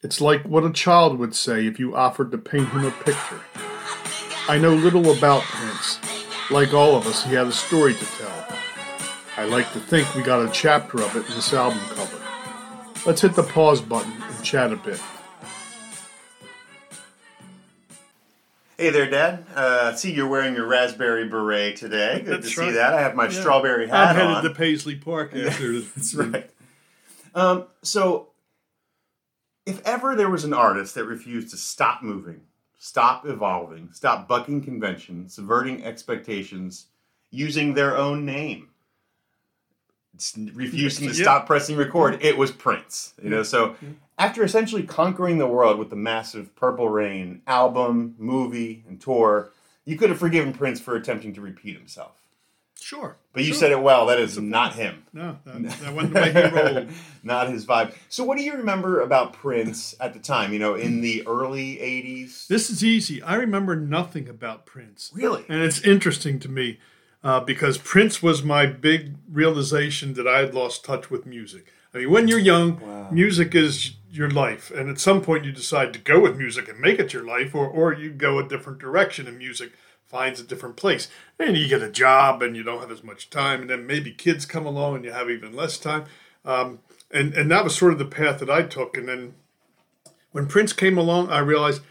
It's 0.03 0.21
like 0.21 0.43
what 0.43 0.65
a 0.65 0.73
child 0.73 1.21
would 1.21 1.37
say 1.37 1.69
if 1.69 1.79
you 1.79 1.95
offered 1.95 2.33
to 2.33 2.39
paint 2.39 2.71
him 2.71 2.85
a 2.85 2.91
picture. 2.91 3.41
I 4.49 4.59
know 4.59 4.75
little 4.75 5.17
about 5.17 5.43
Prince. 5.43 6.01
Like 6.51 6.75
all 6.75 6.97
of 6.97 7.07
us, 7.07 7.23
he 7.23 7.35
had 7.35 7.47
a 7.47 7.53
story 7.53 7.95
to 7.95 8.05
tell. 8.05 8.49
I 9.37 9.45
like 9.45 9.73
to 9.75 9.79
think 9.79 10.13
we 10.17 10.23
got 10.23 10.45
a 10.45 10.51
chapter 10.51 11.01
of 11.01 11.15
it 11.15 11.29
in 11.29 11.37
this 11.37 11.55
album 11.55 11.79
cover. 11.91 12.21
Let's 13.07 13.21
hit 13.21 13.37
the 13.37 13.45
pause 13.45 13.81
button 13.81 14.21
and 14.21 14.45
chat 14.45 14.73
a 14.73 14.77
bit. 14.77 15.01
Hey 18.79 18.91
there, 18.91 19.09
Dad. 19.09 19.47
Uh, 19.55 19.95
see, 19.95 20.13
you're 20.13 20.29
wearing 20.29 20.55
your 20.55 20.67
raspberry 20.67 21.27
beret 21.29 21.77
today. 21.77 22.21
Good 22.23 22.43
That's 22.43 22.55
to 22.55 22.61
right. 22.61 22.69
see 22.69 22.75
that. 22.75 22.93
I 22.93 23.01
have 23.01 23.15
my 23.15 23.25
Yeah. 23.25 23.31
strawberry 23.41 23.89
hat 23.89 24.09
I'm 24.11 24.17
headed 24.17 24.31
on. 24.37 24.45
to 24.45 24.51
Paisley 24.51 24.97
Park 24.97 25.35
after 25.35 25.81
That's 25.81 26.15
right. 26.15 26.51
Um, 27.35 27.65
so, 27.83 28.29
if 29.65 29.81
ever 29.87 30.15
there 30.15 30.29
was 30.31 30.45
an 30.45 30.53
artist 30.53 30.95
that 30.95 31.05
refused 31.07 31.51
to 31.51 31.57
stop 31.57 32.03
moving, 32.03 32.43
stop 32.79 33.27
evolving, 33.27 33.89
stop 33.93 34.29
bucking 34.29 34.63
convention, 34.63 35.29
subverting 35.31 35.83
expectations, 35.83 36.87
using 37.31 37.73
their 37.75 37.97
own 37.97 38.27
name, 38.27 38.69
refusing 40.55 41.09
to 41.09 41.15
Yeah. 41.15 41.23
stop 41.23 41.47
pressing 41.47 41.77
record, 41.77 42.19
it 42.23 42.37
was 42.37 42.51
Prince. 42.51 43.15
You 43.23 43.31
know, 43.31 43.43
so 43.43 43.71
mm-hmm. 43.71 43.93
after 44.19 44.43
essentially 44.43 44.83
conquering 44.83 45.39
the 45.39 45.47
world 45.47 45.79
with 45.79 45.91
the 45.91 45.97
massive 45.97 46.55
Purple 46.57 46.89
Rain 46.89 47.43
album, 47.47 48.15
movie, 48.19 48.85
and 48.89 49.01
tour, 49.01 49.51
you 49.85 49.97
could 49.97 50.11
have 50.11 50.19
forgiven 50.19 50.53
Prince 50.53 50.81
for 50.81 50.97
attempting 50.97 51.35
to 51.35 51.41
repeat 51.41 51.77
himself. 51.77 52.23
Sure. 52.81 53.17
But 53.33 53.43
you 53.43 53.49
sure. 53.49 53.61
said 53.61 53.73
it 53.73 53.83
well. 53.83 54.07
That 54.07 54.21
is 54.21 54.39
not 54.39 54.75
him. 54.75 55.05
No, 55.13 55.39
that, 55.45 55.63
that 55.81 55.95
wasn't 55.95 56.15
the 56.15 56.21
way 56.21 56.33
he 56.33 56.41
rolled. 56.55 56.89
Not 57.23 57.49
his 57.49 57.67
vibe. 57.67 57.95
So, 58.09 58.23
what 58.23 58.39
do 58.39 58.45
you 58.45 58.53
remember 58.53 59.01
about 59.01 59.33
Prince 59.33 59.97
at 59.99 60.13
the 60.13 60.21
time? 60.21 60.53
You 60.53 60.59
know, 60.59 60.75
in 60.75 61.01
the 61.01 61.27
early 61.27 61.77
'80s. 61.77 62.47
This 62.47 62.71
is 62.71 62.85
easy. 62.85 63.23
I 63.23 63.35
remember 63.35 63.75
nothing 63.75 64.29
about 64.29 64.67
Prince. 64.67 65.11
Really? 65.13 65.45
And 65.49 65.63
it's 65.63 65.81
interesting 65.81 66.39
to 66.41 66.49
me 66.49 66.79
uh, 67.27 67.41
because 67.41 67.77
Prince 67.77 68.23
was 68.23 68.45
my 68.45 68.67
big 68.67 69.17
realization 69.29 70.15
that 70.15 70.29
I 70.29 70.39
had 70.39 70.55
lost 70.55 70.85
touch 70.85 71.11
with 71.11 71.27
music. 71.27 71.73
I 71.93 71.99
mean, 71.99 72.11
when 72.13 72.29
you're 72.29 72.39
young, 72.39 72.81
music 73.11 73.53
is 73.53 73.97
your 74.13 74.31
life. 74.31 74.71
And 74.71 74.89
at 74.89 75.01
some 75.01 75.23
point, 75.23 75.45
you 75.45 75.51
decide 75.51 75.93
to 75.95 75.99
go 75.99 76.21
with 76.21 76.37
music 76.37 76.69
and 76.69 76.79
make 76.79 77.01
it 77.01 77.13
your 77.13 77.25
life, 77.25 77.53
or, 77.53 77.67
or 77.67 77.93
you 77.93 78.11
go 78.11 78.39
a 78.39 78.49
different 78.49 78.79
direction 78.79 79.27
and 79.27 79.39
music 79.39 79.73
finds 80.05 80.39
a 80.39 80.45
different 80.45 80.77
place. 80.77 81.09
And 81.37 81.57
you 81.57 81.67
get 81.67 81.83
a 81.83 81.91
job 81.91 82.43
and 82.43 82.55
you 82.55 82.63
don't 82.63 82.81
have 82.81 82.93
as 82.93 83.03
much 83.03 83.29
time. 83.29 83.63
And 83.63 83.71
then 83.71 83.89
maybe 83.89 84.13
kids 84.13 84.47
come 84.47 84.65
along 84.65 84.95
and 84.95 85.05
you 85.05 85.11
have 85.11 85.29
even 85.29 85.53
less 85.53 85.79
time. 85.79 86.05
Um, 86.45 86.79
and, 87.11 87.35
and 87.35 87.51
that 87.51 87.65
was 87.65 87.75
sort 87.75 87.93
of 87.93 87.99
the 87.99 88.05
path 88.05 88.39
that 88.39 88.51
I 88.51 88.63
took. 88.63 88.97
And 88.97 89.09
then 89.09 89.35
when 90.31 90.47
Prince 90.47 90.73
came 90.73 90.97
along, 90.97 91.31
I 91.31 91.41
realized 91.41 91.83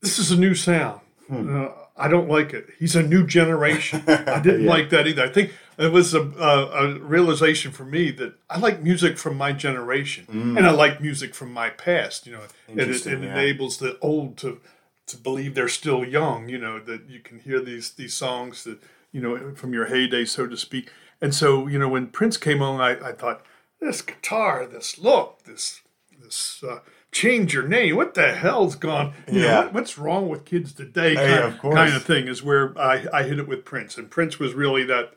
this 0.00 0.18
is 0.18 0.32
a 0.32 0.36
new 0.36 0.56
sound. 0.56 1.02
Uh, 1.30 1.85
I 1.96 2.08
don't 2.08 2.28
like 2.28 2.52
it. 2.52 2.68
He's 2.78 2.94
a 2.94 3.02
new 3.02 3.26
generation. 3.26 4.02
I 4.06 4.40
didn't 4.42 4.66
like 4.66 4.90
that 4.90 5.06
either. 5.06 5.24
I 5.24 5.28
think 5.28 5.54
it 5.78 5.92
was 5.92 6.14
a, 6.14 6.22
a, 6.22 6.66
a 6.68 6.98
realization 6.98 7.72
for 7.72 7.84
me 7.84 8.10
that 8.12 8.34
I 8.50 8.58
like 8.58 8.82
music 8.82 9.16
from 9.16 9.36
my 9.36 9.52
generation, 9.52 10.26
and 10.28 10.66
I 10.66 10.70
like 10.70 11.00
music 11.00 11.34
from 11.34 11.52
my 11.52 11.70
past. 11.70 12.26
You 12.26 12.32
know, 12.32 12.42
and 12.68 12.80
it, 12.80 13.06
it 13.06 13.22
yeah. 13.22 13.32
enables 13.32 13.78
the 13.78 13.98
old 14.00 14.36
to 14.38 14.60
to 15.06 15.16
believe 15.16 15.54
they're 15.54 15.68
still 15.68 16.04
young. 16.04 16.48
You 16.48 16.58
know 16.58 16.78
that 16.80 17.08
you 17.08 17.20
can 17.20 17.40
hear 17.40 17.60
these 17.60 17.90
these 17.92 18.14
songs 18.14 18.64
that 18.64 18.78
you 19.12 19.20
know 19.20 19.54
from 19.54 19.72
your 19.72 19.86
heyday, 19.86 20.24
so 20.24 20.46
to 20.46 20.56
speak. 20.56 20.90
And 21.20 21.34
so 21.34 21.66
you 21.66 21.78
know 21.78 21.88
when 21.88 22.08
Prince 22.08 22.36
came 22.36 22.60
on, 22.60 22.80
I, 22.80 23.08
I 23.08 23.12
thought 23.12 23.42
this 23.80 24.02
guitar, 24.02 24.66
this 24.66 24.98
look, 24.98 25.44
this 25.44 25.80
this 26.22 26.62
uh, 26.66 26.80
change 27.20 27.54
your 27.54 27.66
name. 27.66 27.96
What 27.96 28.14
the 28.14 28.32
hell's 28.34 28.74
gone? 28.76 29.14
You 29.26 29.40
know, 29.40 29.46
Yeah. 29.46 29.58
what, 29.64 29.74
what's 29.74 29.98
wrong 29.98 30.28
with 30.28 30.44
kids 30.44 30.72
today? 30.72 31.14
Yeah, 31.14 31.40
kind, 31.40 31.54
of 31.54 31.58
course. 31.60 31.74
kind 31.74 31.94
of 31.94 32.04
thing 32.04 32.28
is 32.28 32.42
where 32.42 32.76
I, 32.78 33.06
I 33.12 33.22
hit 33.22 33.38
it 33.38 33.48
with 33.48 33.64
Prince, 33.64 33.96
and 33.98 34.10
Prince 34.10 34.38
was 34.38 34.54
really 34.54 34.84
that 34.84 35.14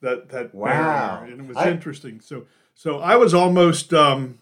that 0.00 0.28
that 0.30 0.54
Wow. 0.54 1.18
barrier, 1.20 1.32
and 1.32 1.40
it 1.42 1.46
was 1.48 1.56
I- 1.56 1.70
interesting. 1.70 2.20
So 2.20 2.46
so 2.74 2.98
I 2.98 3.16
was 3.16 3.32
almost. 3.34 3.92
Um, 3.92 4.38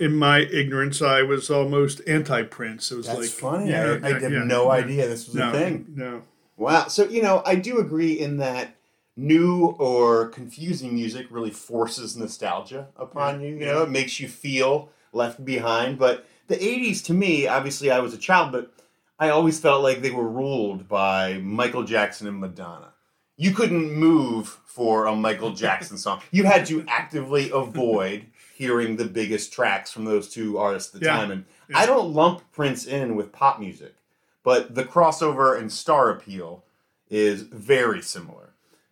in 0.00 0.14
my 0.14 0.38
ignorance, 0.42 1.02
I 1.02 1.22
was 1.22 1.50
almost 1.50 2.00
anti-Prince. 2.06 2.92
It 2.92 2.96
was 2.98 3.06
That's 3.08 3.18
like, 3.18 3.28
funny. 3.30 3.70
yeah, 3.70 3.98
I, 4.00 4.06
I 4.06 4.12
had 4.20 4.30
yeah, 4.30 4.44
no 4.44 4.66
yeah. 4.66 4.84
idea 4.84 5.08
this 5.08 5.26
was 5.26 5.34
No, 5.34 5.48
a 5.48 5.52
thing. 5.52 5.86
no, 5.96 6.22
Wow. 6.56 6.86
So 6.86 7.08
you 7.08 7.20
know, 7.20 7.42
I 7.44 7.56
do 7.56 7.78
agree 7.80 8.12
in 8.12 8.36
that 8.36 8.76
new 9.16 9.66
or 9.78 10.28
confusing 10.28 10.94
music 10.94 11.26
really 11.30 11.50
forces 11.50 12.16
nostalgia 12.16 12.86
upon 12.96 13.40
you. 13.40 13.56
You 13.56 13.66
know, 13.66 13.82
it 13.82 13.90
makes 13.90 14.20
you 14.20 14.28
feel 14.28 14.90
left 15.12 15.44
behind. 15.44 15.98
But 15.98 16.24
the 16.48 16.56
'80s, 16.56 17.04
to 17.04 17.14
me, 17.14 17.46
obviously, 17.46 17.90
I 17.90 18.00
was 18.00 18.12
a 18.14 18.18
child, 18.18 18.52
but 18.52 18.72
I 19.18 19.28
always 19.30 19.58
felt 19.60 19.82
like 19.82 20.00
they 20.02 20.10
were 20.10 20.28
ruled 20.28 20.88
by 20.88 21.34
Michael 21.38 21.84
Jackson 21.84 22.26
and 22.26 22.38
Madonna. 22.40 22.92
You 23.36 23.52
couldn't 23.52 23.92
move 23.92 24.48
for 24.66 25.06
a 25.06 25.14
Michael 25.14 25.52
Jackson 25.52 25.96
song. 26.04 26.20
You 26.32 26.44
had 26.44 26.66
to 26.66 26.84
actively 26.88 27.50
avoid 27.52 28.26
hearing 28.54 28.96
the 28.96 29.04
biggest 29.04 29.52
tracks 29.52 29.90
from 29.92 30.04
those 30.04 30.28
two 30.28 30.58
artists 30.58 30.92
at 30.94 31.00
the 31.00 31.06
Yeah. 31.06 31.16
time. 31.16 31.30
And 31.30 31.44
I 31.74 31.86
don't 31.86 32.12
lump 32.12 32.42
Prince 32.52 32.86
in 32.86 33.14
with 33.14 33.30
pop 33.32 33.60
music, 33.60 33.94
but 34.42 34.74
the 34.74 34.84
crossover 34.84 35.56
and 35.58 35.72
star 35.72 36.10
appeal 36.10 36.64
is 37.08 37.42
very 37.42 38.02
similar. 38.02 38.47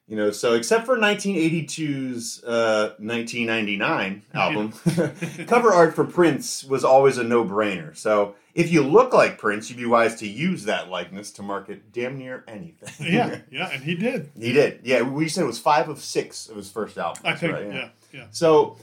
You 0.08 0.14
know, 0.14 0.30
so 0.30 0.54
except 0.54 0.86
for 0.86 0.96
1982's 0.96 2.44
uh, 2.44 2.94
1999 2.98 4.22
album, 4.34 4.72
cover 5.48 5.72
art 5.72 5.96
for 5.96 6.04
Prince 6.04 6.62
was 6.62 6.84
always 6.84 7.18
a 7.18 7.24
no-brainer. 7.24 7.96
So 7.96 8.36
if 8.54 8.70
you 8.70 8.82
look 8.84 9.12
like 9.12 9.36
Prince, 9.36 9.68
you'd 9.68 9.78
be 9.78 9.86
wise 9.86 10.14
to 10.16 10.28
use 10.28 10.64
that 10.66 10.88
likeness 10.88 11.32
to 11.32 11.42
market 11.42 11.92
damn 11.92 12.18
near 12.18 12.44
anything. 12.46 13.12
yeah, 13.12 13.40
yeah, 13.50 13.70
and 13.72 13.82
he 13.82 13.96
did. 13.96 14.30
he 14.38 14.52
did. 14.52 14.80
Yeah, 14.84 15.02
we 15.02 15.28
said 15.28 15.42
it 15.42 15.48
was 15.48 15.58
five 15.58 15.88
of 15.88 15.98
six 15.98 16.48
of 16.48 16.56
his 16.56 16.70
first 16.70 16.96
album. 16.96 17.22
I 17.26 17.34
think, 17.34 17.52
yeah, 17.52 17.88
yeah. 18.12 18.26
So 18.30 18.76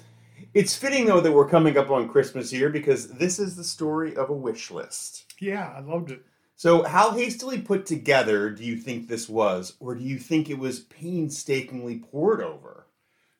it's 0.54 0.76
fitting 0.76 1.06
though 1.06 1.22
that 1.22 1.32
we're 1.32 1.48
coming 1.48 1.78
up 1.78 1.90
on 1.90 2.10
Christmas 2.10 2.52
here 2.52 2.70
because 2.70 3.08
this 3.08 3.40
is 3.40 3.56
the 3.56 3.64
story 3.64 4.16
of 4.18 4.30
a 4.30 4.34
wish 4.34 4.72
list. 4.72 5.34
Yeah, 5.40 5.74
I 5.74 5.80
loved 5.80 6.12
it. 6.12 6.26
So, 6.64 6.84
how 6.84 7.12
hastily 7.12 7.60
put 7.60 7.86
together 7.86 8.50
do 8.50 8.64
you 8.64 8.78
think 8.78 9.10
this 9.10 9.28
was, 9.28 9.76
or 9.82 9.96
do 9.96 10.02
you 10.02 10.18
think 10.18 10.50
it 10.50 10.58
was 10.58 10.80
painstakingly 10.80 11.98
poured 11.98 12.42
over? 12.42 12.88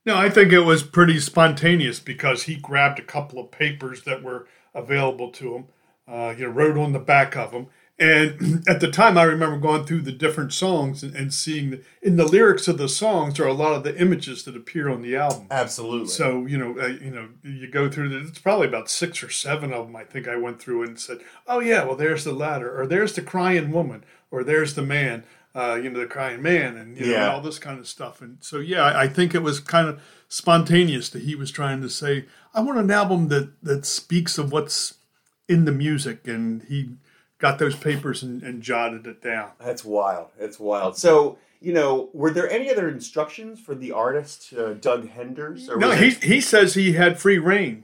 No, 0.06 0.18
I 0.18 0.30
think 0.30 0.52
it 0.52 0.66
was 0.66 0.84
pretty 0.84 1.22
spontaneous 1.22 2.02
because 2.02 2.44
he 2.44 2.58
grabbed 2.58 3.00
a 3.00 3.02
couple 3.02 3.40
of 3.40 3.50
papers 3.50 4.04
that 4.04 4.24
were 4.24 4.46
available 4.74 5.32
to 5.32 5.56
him. 5.56 5.68
Uh, 6.06 6.36
you 6.38 6.48
know, 6.48 6.52
wrote 6.52 6.78
on 6.78 6.92
the 6.92 7.00
back 7.00 7.38
of 7.38 7.52
them. 7.52 7.68
And 8.04 8.64
at 8.68 8.80
the 8.82 8.92
time, 8.92 9.18
I 9.18 9.24
remember 9.24 9.58
going 9.58 9.86
through 9.86 10.02
the 10.02 10.12
different 10.12 10.52
songs 10.52 11.04
and, 11.04 11.16
and 11.16 11.34
seeing 11.34 11.70
that 11.72 11.84
in 12.02 12.18
the 12.18 12.26
lyrics 12.26 12.68
of 12.68 12.78
the 12.78 12.90
songs 12.90 13.40
are 13.40 13.48
a 13.48 13.54
lot 13.54 13.74
of 13.74 13.84
the 13.84 13.98
images 14.00 14.44
that 14.44 14.56
appear 14.58 14.90
on 14.90 15.02
the 15.02 15.16
album. 15.16 15.48
Absolutely. 15.50 16.08
So 16.10 16.46
you 16.46 16.58
know, 16.58 16.78
uh, 16.80 16.88
you 16.88 17.12
know, 17.12 17.30
you 17.44 17.68
go 17.70 17.90
through. 17.90 18.10
The, 18.10 18.28
it's 18.28 18.40
probably 18.40 18.68
about 18.68 18.90
six 18.90 19.24
or 19.24 19.30
seven 19.30 19.72
of 19.72 19.86
them. 19.88 19.96
I 19.96 20.04
think 20.04 20.28
I 20.28 20.36
went 20.36 20.60
through 20.62 20.84
and 20.84 21.00
said, 21.00 21.20
"Oh 21.48 21.60
yeah, 21.60 21.84
well 21.86 21.96
there's 21.96 22.24
the 22.26 22.34
ladder, 22.34 22.80
or 22.80 22.86
there's 22.88 23.14
the 23.14 23.22
crying 23.22 23.72
woman, 23.72 24.04
or 24.32 24.44
there's 24.44 24.74
the 24.76 24.84
man." 24.84 25.24
Uh, 25.56 25.76
you 25.76 25.88
know, 25.88 26.00
the 26.00 26.08
crying 26.08 26.42
man, 26.42 26.76
and 26.76 26.98
you 26.98 27.06
know, 27.06 27.12
Yeah. 27.12 27.32
all 27.32 27.40
this 27.40 27.60
kind 27.60 27.78
of 27.80 27.88
stuff. 27.88 28.24
And 28.24 28.40
so, 28.42 28.58
yeah, 28.58 28.82
I, 28.86 29.04
I 29.04 29.08
think 29.08 29.36
it 29.36 29.44
was 29.44 29.60
kind 29.60 29.88
of 29.88 30.02
spontaneous 30.28 31.10
that 31.12 31.22
he 31.22 31.36
was 31.36 31.52
trying 31.52 31.80
to 31.82 31.90
say, 31.90 32.26
"I 32.56 32.62
want 32.62 32.80
an 32.80 32.90
album 32.90 33.28
that 33.28 33.52
that 33.62 33.86
speaks 33.86 34.40
of 34.40 34.52
what's 34.52 34.96
in 35.48 35.66
the 35.66 35.72
music," 35.72 36.28
and 36.28 36.64
he 36.64 36.90
got 37.44 37.60
those 37.60 37.76
papers 37.76 38.24
and, 38.24 38.42
and 38.42 38.62
jotted 38.64 39.06
it 39.06 39.22
down. 39.22 39.52
That's 39.60 39.84
wild. 39.84 40.30
That's 40.40 40.58
wild. 40.60 40.98
So, 40.98 41.38
you 41.60 41.74
know, 41.74 42.10
were 42.14 42.32
there 42.32 42.50
any 42.50 42.72
other 42.72 42.88
instructions 42.88 43.60
for 43.60 43.76
the 43.76 43.92
artist, 43.92 44.54
uh, 44.54 44.74
Doug 44.74 45.10
Henders? 45.10 45.70
Or 45.70 45.78
No, 45.78 45.92
he 45.92 46.08
it- 46.08 46.24
he 46.24 46.40
says 46.42 46.74
he 46.74 46.94
had 46.94 47.20
free 47.20 47.38
rein, 47.38 47.84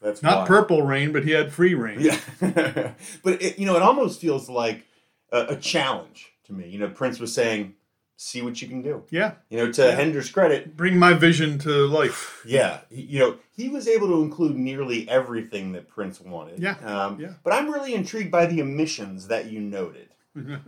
that's 0.00 0.22
not 0.22 0.36
wild. 0.36 0.46
purple 0.48 0.82
rain, 0.82 1.12
but 1.12 1.24
he 1.24 1.32
had 1.32 1.52
free 1.52 1.74
rein. 1.74 1.98
Yeah, 2.00 2.20
but 3.24 3.42
it, 3.42 3.58
you 3.58 3.66
know, 3.66 3.74
it 3.76 3.82
almost 3.82 4.20
feels 4.20 4.48
like 4.48 4.86
a, 5.32 5.46
a 5.50 5.56
challenge 5.56 6.32
to 6.44 6.52
me. 6.52 6.68
You 6.68 6.78
know, 6.78 6.88
Prince 6.88 7.18
was 7.18 7.34
saying, 7.34 7.74
"See 8.16 8.42
what 8.42 8.60
you 8.62 8.68
can 8.68 8.82
do." 8.82 9.04
yeah. 9.10 9.32
You 9.50 9.58
know, 9.58 9.72
to 9.72 9.92
Henders' 9.92 10.30
credit, 10.30 10.76
bring 10.76 10.98
my 10.98 11.12
vision 11.14 11.58
to 11.60 11.86
life. 11.86 12.42
yeah, 12.46 12.80
you 12.90 13.18
know, 13.18 13.36
he 13.54 13.68
was 13.68 13.86
able 13.88 14.08
to 14.08 14.22
include 14.22 14.56
nearly 14.56 15.08
everything 15.08 15.72
that 15.72 15.88
Prince 15.88 16.20
wanted. 16.20 16.58
Yeah, 16.60 16.76
um, 16.84 17.20
yeah. 17.20 17.34
But 17.44 17.52
I'm 17.52 17.70
really 17.70 17.94
intrigued 17.94 18.30
by 18.30 18.46
the 18.46 18.62
omissions 18.62 19.28
that 19.28 19.46
you 19.50 19.60
noted. 19.60 20.08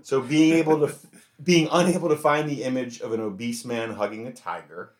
so 0.03 0.21
being 0.23 0.55
able 0.55 0.87
to, 0.87 0.95
being 1.43 1.69
unable 1.71 2.09
to 2.09 2.17
find 2.17 2.49
the 2.49 2.65
image 2.65 3.01
of 3.01 3.13
an 3.13 3.21
obese 3.21 3.65
man 3.65 3.93
hugging 3.93 4.27
a 4.27 4.33
tiger. 4.33 4.93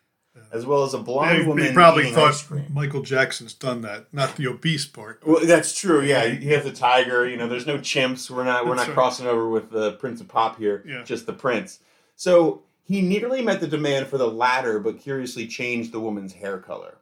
as 0.53 0.63
well 0.65 0.83
as 0.83 0.93
a 0.93 0.99
blonde 0.99 1.39
He, 1.39 1.47
woman 1.47 1.65
he 1.65 1.73
probably 1.73 2.11
thought. 2.11 2.45
Michael 2.71 3.01
Jackson's 3.01 3.53
done 3.53 3.81
that, 3.81 4.05
not 4.13 4.35
the 4.37 4.47
obese 4.47 4.85
part. 4.85 5.21
Well, 5.25 5.43
that's 5.45 5.77
true. 5.77 6.01
Yeah, 6.01 6.23
you 6.25 6.53
have 6.53 6.63
the 6.63 6.71
tiger. 6.71 7.27
You 7.27 7.35
know, 7.35 7.47
there's 7.47 7.65
no 7.67 7.77
chimps. 7.79 8.29
We're 8.29 8.43
not. 8.43 8.65
We're 8.65 8.75
That's 8.75 8.87
not 8.87 8.95
right. 8.95 9.01
crossing 9.01 9.27
over 9.27 9.49
with 9.49 9.69
the 9.71 9.93
Prince 9.93 10.21
of 10.21 10.27
Pop 10.27 10.57
here. 10.59 10.83
Yeah. 10.87 11.03
Just 11.03 11.25
the 11.25 11.33
Prince. 11.33 11.79
So 12.19 12.63
he 12.83 13.01
nearly 13.01 13.41
met 13.41 13.61
the 13.61 13.67
demand 13.67 14.07
for 14.07 14.17
the 14.17 14.27
latter, 14.29 14.77
but 14.77 14.99
curiously 14.99 15.47
changed 15.47 15.93
the 15.93 16.01
woman's 16.01 16.33
hair 16.33 16.57
color, 16.57 16.97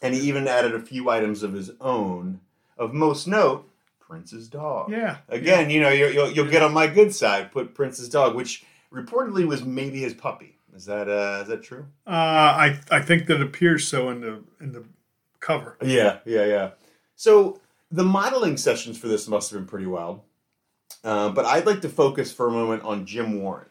and 0.00 0.14
he 0.14 0.22
even 0.22 0.48
added 0.48 0.74
a 0.74 0.80
few 0.80 1.10
items 1.10 1.42
of 1.42 1.52
his 1.52 1.70
own. 1.82 2.40
Of 2.78 2.94
most 2.94 3.28
note, 3.28 3.68
Prince's 4.00 4.48
dog. 4.48 4.90
Yeah. 4.90 5.18
Again, 5.28 5.68
you 5.68 5.82
know, 5.82 5.90
you'll, 5.90 6.10
you'll, 6.10 6.30
you'll 6.30 6.50
get 6.50 6.62
on 6.62 6.72
my 6.72 6.86
good 6.86 7.14
side. 7.14 7.52
Put 7.52 7.74
Prince's 7.74 8.08
dog, 8.08 8.34
which 8.34 8.64
reportedly 8.90 9.46
was 9.46 9.64
maybe 9.64 10.00
his 10.00 10.14
puppy. 10.14 10.56
Is 10.74 10.86
that 10.86 11.10
uh, 11.10 11.42
is 11.42 11.48
that 11.48 11.62
true? 11.62 11.84
Uh, 12.06 12.10
I 12.10 12.80
I 12.90 13.02
think 13.02 13.26
that 13.26 13.42
appears 13.42 13.86
so 13.86 14.08
in 14.08 14.22
the 14.22 14.42
in 14.62 14.72
the 14.72 14.84
cover. 15.40 15.76
Yeah, 15.82 16.20
yeah, 16.24 16.46
yeah. 16.46 16.70
So 17.16 17.60
the 17.90 18.04
modeling 18.04 18.56
sessions 18.56 18.96
for 18.96 19.08
this 19.08 19.28
must 19.28 19.50
have 19.50 19.58
been 19.58 19.68
pretty 19.68 19.86
wild. 19.86 20.22
Uh, 21.04 21.28
but 21.28 21.44
I'd 21.44 21.66
like 21.66 21.82
to 21.82 21.90
focus 21.90 22.32
for 22.32 22.48
a 22.48 22.50
moment 22.50 22.82
on 22.84 23.04
Jim 23.04 23.42
Warren. 23.42 23.66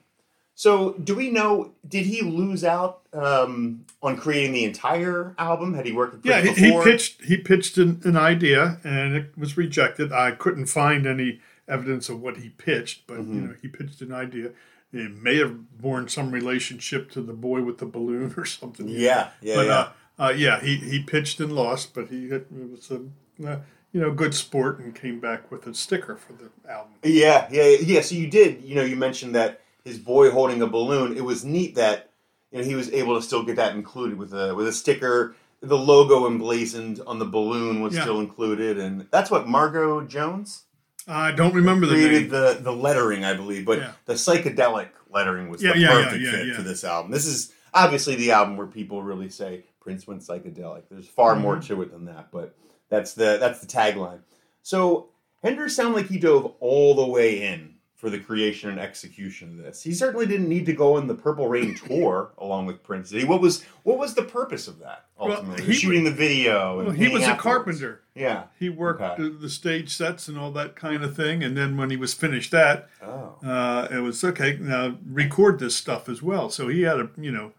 So, 0.58 0.94
do 0.94 1.14
we 1.14 1.30
know? 1.30 1.74
Did 1.88 2.08
he 2.08 2.24
lose 2.24 2.64
out 2.64 3.02
um, 3.14 3.86
on 4.02 4.18
creating 4.18 4.54
the 4.54 4.64
entire 4.64 5.36
album? 5.38 5.76
Had 5.76 5.86
he 5.86 5.92
worked 5.92 6.16
with 6.16 6.26
Yeah, 6.26 6.42
he, 6.42 6.52
he 6.52 6.72
pitched 6.84 7.22
he 7.24 7.38
pitched 7.38 7.78
an, 7.78 8.02
an 8.04 8.18
idea 8.18 8.80
and 8.84 9.16
it 9.16 9.38
was 9.38 9.56
rejected. 9.56 10.12
I 10.12 10.32
couldn't 10.32 10.66
find 10.66 11.06
any 11.06 11.42
evidence 11.68 12.10
of 12.10 12.22
what 12.24 12.38
he 12.38 12.50
pitched, 12.50 13.06
but 13.06 13.20
Mm-hmm. 13.20 13.34
you 13.36 13.42
know 13.42 13.56
he 13.62 13.68
pitched 13.68 14.02
an 14.02 14.12
idea. 14.12 14.50
It 14.92 15.12
may 15.22 15.36
have 15.38 15.78
borne 15.80 16.08
some 16.08 16.32
relationship 16.32 17.12
to 17.12 17.22
the 17.22 17.34
boy 17.34 17.62
with 17.62 17.78
the 17.78 17.86
balloon 17.86 18.34
or 18.38 18.46
something. 18.46 18.90
Yeah, 18.90 19.30
yeah, 19.42 19.56
but 19.56 19.66
yeah. 19.68 19.74
Uh, 19.74 19.92
uh, 20.20 20.34
yeah, 20.36 20.60
he, 20.60 20.78
he 20.78 21.04
pitched 21.04 21.40
and 21.40 21.54
lost, 21.54 21.94
but 21.94 22.08
he 22.08 22.26
it 22.30 22.48
was 22.52 22.90
a 22.90 23.02
uh, 23.48 23.60
you 23.92 24.02
know 24.02 24.12
good 24.12 24.34
sport 24.34 24.80
and 24.80 24.96
came 24.96 25.20
back 25.20 25.52
with 25.52 25.68
a 25.68 25.76
sticker 25.76 26.16
for 26.16 26.34
the 26.34 26.50
album. 26.68 26.94
Yeah, 27.04 27.48
yeah, 27.52 27.76
yeah. 27.80 28.02
So 28.02 28.16
you 28.16 28.26
did, 28.26 28.64
you 28.64 28.74
know, 28.74 28.82
you 28.84 28.96
mentioned 28.96 29.36
that 29.36 29.62
his 29.88 29.98
boy 29.98 30.30
holding 30.32 30.62
a 30.62 30.68
balloon. 30.68 31.16
It 31.18 31.24
was 31.24 31.44
neat 31.46 31.76
that 31.76 32.10
you 32.52 32.60
know 32.60 32.64
he 32.66 32.76
was 32.76 32.92
able 32.92 33.16
to 33.16 33.22
still 33.22 33.44
get 33.44 33.56
that 33.56 33.74
included 33.76 34.18
with 34.18 34.34
a 34.34 34.54
with 34.56 34.68
a 34.68 34.74
sticker. 34.74 35.36
The 35.62 35.78
logo 35.78 36.28
emblazoned 36.28 37.02
on 37.08 37.18
the 37.20 37.26
balloon 37.26 37.82
was 37.82 37.96
Yeah. 37.96 38.02
still 38.04 38.20
included, 38.20 38.78
and 38.78 39.08
that's 39.12 39.32
what 39.32 39.48
Margot 39.48 40.02
Jones 40.02 40.64
I 41.08 41.32
don't 41.32 41.54
remember 41.56 41.86
the 41.86 41.94
created 41.96 42.22
name. 42.24 42.30
the 42.32 42.60
the 42.62 42.74
lettering, 42.74 43.24
I 43.26 43.34
believe, 43.34 43.66
but 43.66 43.80
Yeah. 43.80 43.92
the 44.06 44.14
psychedelic 44.14 44.90
lettering 45.10 45.50
was 45.50 45.64
Yeah, 45.64 45.74
the 45.74 45.86
perfect 45.88 46.26
fit 46.28 46.56
for 46.56 46.62
this 46.62 46.84
album. 46.84 47.12
This 47.12 47.26
is 47.26 47.52
obviously 47.74 48.16
the 48.16 48.32
album 48.32 48.58
where 48.58 48.68
people 48.68 49.02
really 49.02 49.30
say 49.30 49.64
Prince 49.80 50.06
went 50.06 50.22
psychedelic. 50.22 50.84
There's 50.92 51.08
far 51.08 51.34
Mm-hmm. 51.34 51.42
more 51.42 51.60
to 51.60 51.82
it 51.82 51.92
than 51.92 52.06
that, 52.06 52.28
but 52.32 52.56
that's 52.90 53.14
the 53.14 53.38
that's 53.40 53.60
the 53.62 53.68
tagline. 53.68 54.20
So 54.62 55.10
Henders 55.44 55.76
sounded 55.76 55.96
like 55.96 56.08
he 56.08 56.20
dove 56.20 56.54
all 56.60 56.94
the 56.96 57.06
way 57.08 57.42
in 57.48 57.76
for 57.98 58.12
the 58.12 58.20
creation 58.20 58.70
and 58.70 58.80
execution 58.80 59.50
of 59.50 59.58
this. 59.58 59.82
He 59.82 59.92
certainly 59.92 60.28
didn't 60.28 60.48
need 60.48 60.68
to 60.68 60.74
go 60.74 60.98
on 60.98 61.08
the 61.08 61.16
Purple 61.16 61.48
Rain 61.50 61.74
tour 61.88 62.30
along 62.38 62.68
with 62.68 62.84
Prince. 62.84 63.10
Did 63.10 63.22
he? 63.22 63.26
What 63.26 63.42
was 63.42 63.64
what 63.84 63.98
was 63.98 64.14
the 64.14 64.22
purpose 64.22 64.68
of 64.68 64.78
that 64.80 65.06
Well, 65.20 65.32
ultimately? 65.34 65.64
he 65.66 65.74
Shooting 65.74 66.04
the 66.04 66.12
video. 66.12 66.78
And 66.78 66.88
Well, 66.90 66.96
he 66.96 67.08
was 67.10 67.24
painting 67.24 67.36
a 67.38 67.40
carpenter. 67.40 68.04
Yeah. 68.14 68.44
He 68.60 68.70
worked 68.70 69.02
Okay. 69.02 69.24
the, 69.24 69.30
the 69.30 69.50
stage 69.50 69.96
sets 69.96 70.28
and 70.28 70.38
all 70.38 70.52
that 70.52 70.76
kind 70.76 71.04
of 71.04 71.16
thing, 71.16 71.44
and 71.44 71.58
then 71.58 71.76
when 71.76 71.90
he 71.90 71.98
was 71.98 72.14
finished 72.14 72.52
that, 72.52 72.88
Oh. 73.04 73.36
uh, 73.44 73.88
it 73.92 74.00
was 74.02 74.24
okay. 74.24 74.58
Now 74.62 74.98
record 75.04 75.58
this 75.60 75.76
stuff 75.76 76.08
as 76.08 76.22
well. 76.22 76.52
So 76.52 76.68
he 76.68 76.84
had 76.84 77.00
a 77.00 77.10
you 77.18 77.32
know, 77.32 77.54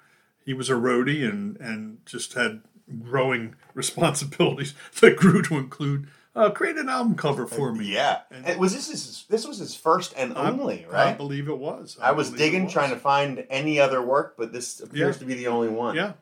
he 0.45 0.55
was 0.55 0.71
a 0.71 0.75
roadie 0.75 1.29
and 1.29 1.57
and 1.57 1.99
just 2.07 2.35
had 2.35 2.61
growing 3.03 3.57
responsibilities 3.75 4.73
that 5.01 5.17
grew 5.17 5.43
to 5.43 5.57
include 5.59 6.07
uh, 6.39 6.51
create 6.51 6.77
an 6.77 6.89
album 6.89 7.15
cover 7.17 7.47
for 7.47 7.73
me. 7.75 7.93
Yeah. 7.93 8.21
And- 8.31 8.47
And 8.47 8.61
was 8.61 8.75
this 8.75 8.89
his, 8.91 9.25
this 9.29 9.47
was 9.47 9.59
his 9.59 9.75
first 9.75 10.15
and 10.17 10.37
only, 10.37 10.85
I 10.87 10.89
right? 10.93 11.09
I 11.09 11.13
believe 11.15 11.49
it 11.49 11.59
was. 11.59 11.99
I, 12.01 12.13
was 12.13 12.31
digging 12.31 12.65
was. 12.65 12.73
trying 12.73 12.91
to 12.91 12.97
find 12.97 13.45
any 13.51 13.81
other 13.81 14.01
work, 14.01 14.35
but 14.39 14.53
this 14.53 14.81
appears 14.81 15.17
Yeah. 15.17 15.21
to 15.21 15.25
be 15.27 15.35
the 15.35 15.49
only 15.49 15.69
one. 15.69 15.97
Yeah. 15.97 16.13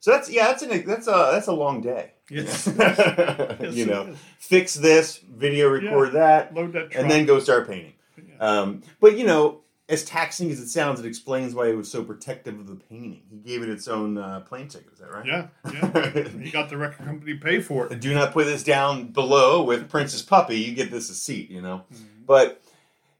So 0.00 0.10
that's 0.10 0.30
yeah, 0.30 0.48
that's 0.48 0.62
an 0.62 0.84
that's 0.86 1.06
a 1.08 1.30
that's 1.32 1.46
a 1.46 1.52
long 1.52 1.80
day. 1.80 2.12
Yes. 2.30 2.66
you 3.70 3.86
know, 3.86 4.14
fix 4.38 4.74
this, 4.74 5.18
video 5.18 5.68
record 5.70 6.12
that, 6.12 6.54
Load 6.54 6.72
that. 6.74 6.94
and 6.94 7.10
then 7.10 7.24
go 7.26 7.38
start 7.40 7.66
painting. 7.68 7.94
Um, 8.38 8.82
but 9.00 9.16
you 9.18 9.24
know, 9.26 9.60
as 9.88 10.04
taxing 10.04 10.50
as 10.50 10.60
it 10.60 10.68
sounds, 10.68 10.98
it 10.98 11.06
explains 11.06 11.54
why 11.54 11.68
he 11.68 11.74
was 11.74 11.90
so 11.90 12.02
protective 12.02 12.58
of 12.58 12.66
the 12.66 12.76
painting. 12.76 13.22
He 13.30 13.36
gave 13.36 13.62
it 13.62 13.68
its 13.68 13.86
own 13.86 14.16
uh, 14.16 14.40
plane 14.40 14.68
ticket. 14.68 14.92
Is 14.94 14.98
that 15.00 15.10
right? 15.10 15.26
Yeah, 15.26 15.48
yeah. 15.72 16.28
he 16.42 16.50
got 16.50 16.70
the 16.70 16.78
record 16.78 17.04
company 17.04 17.34
to 17.34 17.40
pay 17.40 17.60
for 17.60 17.86
it. 17.86 18.00
do 18.00 18.14
not 18.14 18.32
put 18.32 18.46
this 18.46 18.64
down 18.64 19.08
below 19.08 19.62
with 19.62 19.90
Prince's 19.90 20.22
puppy. 20.22 20.56
You 20.56 20.74
get 20.74 20.90
this 20.90 21.10
a 21.10 21.14
seat, 21.14 21.50
you 21.50 21.60
know. 21.60 21.84
Mm-hmm. 21.92 22.24
But 22.26 22.62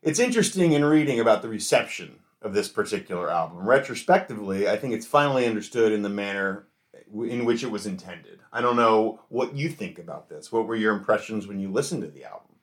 it's 0.02 0.18
interesting 0.18 0.72
in 0.72 0.84
reading 0.84 1.20
about 1.20 1.42
the 1.42 1.48
reception 1.48 2.20
of 2.40 2.54
this 2.54 2.68
particular 2.68 3.30
album. 3.30 3.66
Retrospectively, 3.66 4.68
I 4.68 4.76
think 4.76 4.94
it's 4.94 5.06
finally 5.06 5.46
understood 5.46 5.92
in 5.92 6.02
the 6.02 6.08
manner 6.08 6.66
in 7.12 7.44
which 7.44 7.62
it 7.62 7.70
was 7.70 7.86
intended. 7.86 8.40
I 8.52 8.60
don't 8.60 8.76
know 8.76 9.20
what 9.28 9.54
you 9.54 9.68
think 9.68 9.98
about 9.98 10.28
this. 10.28 10.50
What 10.50 10.66
were 10.66 10.76
your 10.76 10.94
impressions 10.94 11.46
when 11.46 11.60
you 11.60 11.70
listened 11.70 12.02
to 12.02 12.08
the 12.08 12.24
album? 12.24 12.53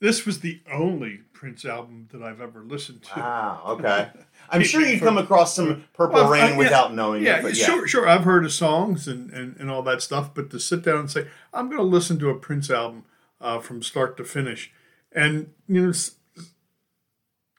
This 0.00 0.24
was 0.24 0.40
the 0.40 0.60
only 0.70 1.20
Prince 1.32 1.64
album 1.64 2.08
that 2.12 2.22
I've 2.22 2.40
ever 2.40 2.62
listened 2.62 3.02
to. 3.02 3.20
Wow, 3.20 3.62
okay. 3.66 4.10
I'm 4.50 4.62
sure 4.62 4.80
you'd 4.80 5.00
come 5.00 5.18
across 5.18 5.54
some 5.54 5.84
Purple 5.92 6.14
Well, 6.14 6.30
Rain 6.30 6.42
I- 6.42 6.50
yeah, 6.50 6.56
without 6.56 6.94
knowing 6.94 7.22
yeah, 7.22 7.38
it. 7.38 7.42
But 7.42 7.56
yeah, 7.56 7.66
sure, 7.66 7.88
sure. 7.88 8.08
I've 8.08 8.24
heard 8.24 8.44
of 8.44 8.52
songs 8.52 9.08
and, 9.08 9.30
and, 9.30 9.56
and 9.58 9.70
all 9.70 9.82
that 9.82 10.00
stuff, 10.00 10.32
but 10.34 10.50
to 10.50 10.60
sit 10.60 10.82
down 10.82 10.98
and 10.98 11.10
say, 11.10 11.26
I'm 11.52 11.66
going 11.66 11.78
to 11.78 11.84
listen 11.84 12.18
to 12.20 12.30
a 12.30 12.34
Prince 12.34 12.70
album 12.70 13.04
uh, 13.40 13.58
from 13.58 13.82
start 13.82 14.16
to 14.16 14.24
finish, 14.24 14.72
and 15.12 15.52
you 15.68 15.86
know, 15.86 15.92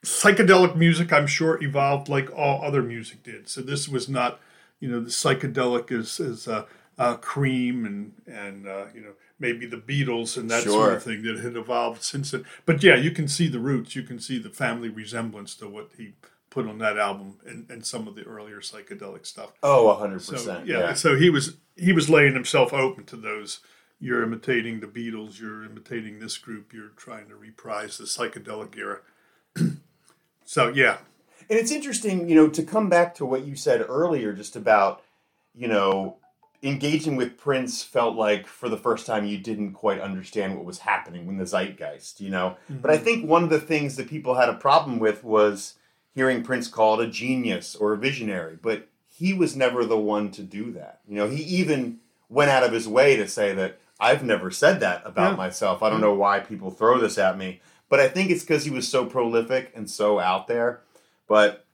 psychedelic 0.04 0.76
music, 0.76 1.12
I'm 1.12 1.26
sure 1.26 1.62
evolved 1.62 2.08
like 2.08 2.30
all 2.36 2.64
other 2.64 2.82
music 2.82 3.22
did. 3.22 3.48
So 3.48 3.60
this 3.60 3.88
was 3.88 4.08
not, 4.08 4.40
you 4.78 4.88
know, 4.88 5.00
the 5.00 5.10
psychedelic 5.10 5.90
is 5.92 6.18
is 6.20 6.48
uh, 6.48 6.64
uh, 7.00 7.16
Cream 7.16 7.86
and 7.86 8.12
and 8.26 8.68
uh, 8.68 8.86
you 8.94 9.00
know 9.00 9.12
maybe 9.40 9.66
the 9.66 9.78
Beatles 9.78 10.36
and 10.36 10.50
that 10.50 10.64
sort 10.64 10.92
of 10.94 11.02
thing 11.02 11.22
that 11.24 11.38
had 11.40 11.56
evolved 11.56 12.02
since 12.02 12.30
then. 12.32 12.44
But 12.66 12.82
yeah, 12.82 12.96
you 12.96 13.10
can 13.10 13.28
see 13.28 13.48
the 13.48 13.58
roots. 13.58 13.96
You 13.96 14.04
can 14.04 14.20
see 14.20 14.38
the 14.38 14.50
family 14.50 14.90
resemblance 14.90 15.56
to 15.56 15.68
what 15.68 15.90
he 15.96 16.12
put 16.50 16.66
on 16.66 16.78
that 16.78 16.98
album 16.98 17.38
and, 17.46 17.66
and 17.70 17.86
some 17.86 18.08
of 18.08 18.16
the 18.16 18.24
earlier 18.24 18.60
psychedelic 18.60 19.26
stuff. 19.26 19.52
oh, 19.62 19.92
hundred 19.94 20.22
So 20.22 20.32
percent. 20.32 20.66
yeah, 20.66 20.80
Yeah, 20.80 20.94
so 20.94 21.16
he 21.16 21.30
was 21.30 21.56
he 21.76 21.92
was 21.92 22.10
laying 22.10 22.34
himself 22.34 22.72
open 22.72 23.04
to 23.06 23.16
those. 23.16 23.60
You're 23.98 24.22
imitating 24.22 24.80
the 24.80 24.86
Beatles. 24.86 25.40
You're 25.40 25.64
imitating 25.64 26.20
this 26.20 26.38
group. 26.38 26.72
You're 26.72 26.88
trying 26.96 27.28
to 27.28 27.36
reprise 27.36 27.98
the 27.98 28.04
psychedelic 28.04 28.76
era. 28.76 29.00
so 30.44 30.68
yeah, 30.68 30.98
And 31.48 31.58
it's 31.58 31.72
interesting, 31.72 32.28
you 32.28 32.34
know, 32.34 32.48
to 32.48 32.62
come 32.62 32.88
back 32.88 33.14
to 33.16 33.26
what 33.26 33.44
you 33.46 33.56
said 33.56 33.84
earlier, 33.88 34.32
just 34.32 34.56
about, 34.56 35.02
you 35.54 35.68
know, 35.68 36.16
engaging 36.62 37.16
with 37.16 37.38
Prince 37.38 37.82
felt 37.82 38.16
like 38.16 38.46
for 38.46 38.68
the 38.68 38.76
first 38.76 39.06
time 39.06 39.24
you 39.24 39.38
didn't 39.38 39.72
quite 39.72 40.00
understand 40.00 40.56
what 40.56 40.64
was 40.64 40.80
happening 40.80 41.26
when 41.26 41.38
the 41.38 41.46
zeitgeist, 41.46 42.20
you 42.20 42.30
know. 42.30 42.56
But 42.68 42.90
I 42.90 42.96
mm-hmm. 42.96 43.04
think 43.04 43.28
one 43.28 43.44
of 43.44 43.50
the 43.50 43.60
things 43.60 43.96
that 43.96 44.08
people 44.08 44.34
had 44.34 44.48
a 44.48 44.54
problem 44.54 44.98
with 44.98 45.24
was 45.24 45.74
hearing 46.14 46.42
Prince 46.42 46.68
called 46.68 47.00
a 47.00 47.06
genius 47.06 47.74
or 47.74 47.92
a 47.92 47.98
visionary, 47.98 48.58
but 48.60 48.88
he 49.08 49.32
was 49.32 49.56
never 49.56 49.84
the 49.84 49.98
one 49.98 50.30
to 50.32 50.42
do 50.42 50.72
that. 50.72 51.00
You 51.08 51.16
know, 51.16 51.28
he 51.28 51.42
even 51.42 51.98
went 52.28 52.50
out 52.50 52.62
of 52.62 52.72
his 52.72 52.86
way 52.86 53.16
to 53.16 53.26
say 53.26 53.54
that 53.54 53.78
I've 53.98 54.24
never 54.24 54.50
said 54.50 54.80
that 54.80 55.02
about 55.04 55.32
Yeah. 55.32 55.36
myself. 55.36 55.82
I 55.82 55.88
don't 55.88 55.96
mm-hmm. 55.96 56.08
know 56.08 56.14
why 56.14 56.40
people 56.40 56.70
throw 56.70 56.98
this 56.98 57.18
at 57.18 57.38
me, 57.38 57.60
but 57.88 58.00
I 58.00 58.08
think 58.08 58.30
it's 58.30 58.42
because 58.42 58.64
he 58.64 58.70
was 58.70 58.88
so 58.88 59.04
prolific 59.04 59.72
and 59.74 59.90
so 59.90 60.18
out 60.18 60.46
there. 60.46 60.80
But 61.26 61.64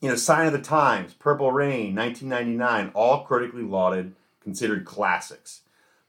you 0.00 0.08
know, 0.08 0.16
Sign 0.16 0.46
of 0.46 0.52
the 0.52 0.58
Times, 0.58 1.14
Purple 1.14 1.52
Rain, 1.52 1.94
1999, 1.94 2.90
all 2.92 3.24
critically 3.24 3.62
lauded, 3.62 4.14
considered 4.42 4.84
classics. 4.84 5.60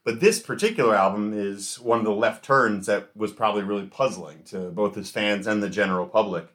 But 0.04 0.20
this 0.20 0.38
particular 0.38 0.94
album 0.94 1.32
is 1.34 1.80
one 1.80 1.98
of 1.98 2.04
the 2.04 2.12
left 2.12 2.44
turns 2.44 2.86
that 2.86 3.08
was 3.16 3.32
probably 3.32 3.62
really 3.62 3.86
puzzling 3.86 4.42
to 4.46 4.70
both 4.70 4.94
his 4.94 5.10
fans 5.10 5.46
and 5.46 5.62
the 5.62 5.70
general 5.70 6.06
public. 6.06 6.48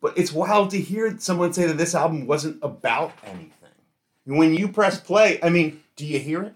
But 0.00 0.16
it's 0.16 0.32
wild 0.32 0.70
to 0.70 0.80
hear 0.80 1.18
someone 1.18 1.52
say 1.52 1.66
that 1.66 1.78
this 1.78 1.94
album 1.94 2.26
wasn't 2.26 2.58
about 2.62 3.12
anything. 3.24 3.50
When 4.26 4.54
you 4.54 4.68
press 4.68 5.00
play, 5.00 5.38
I 5.42 5.48
mean, 5.48 5.82
do 5.96 6.06
you 6.06 6.18
hear 6.18 6.42
it? 6.42 6.54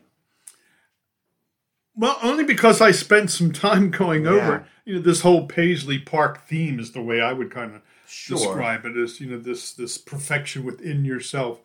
well, 1.96 2.16
only 2.22 2.44
because 2.44 2.80
I 2.80 2.92
spent 2.92 3.30
some 3.30 3.52
time 3.52 3.90
going 3.90 4.24
Yeah. 4.24 4.30
over. 4.30 4.66
You 4.84 4.94
know, 4.96 5.00
this 5.00 5.22
whole 5.22 5.46
Paisley 5.46 5.98
Park 5.98 6.46
theme 6.46 6.78
is 6.78 6.92
the 6.92 7.02
way 7.02 7.20
I 7.20 7.32
would 7.32 7.50
kind 7.50 7.74
of 7.74 7.82
Sure. 8.06 8.38
describe 8.38 8.84
it 8.86 8.96
as 8.96 9.20
you 9.20 9.28
know 9.28 9.38
this 9.38 9.72
this 9.72 9.98
perfection 9.98 10.64
within 10.64 11.04
yourself. 11.04 11.58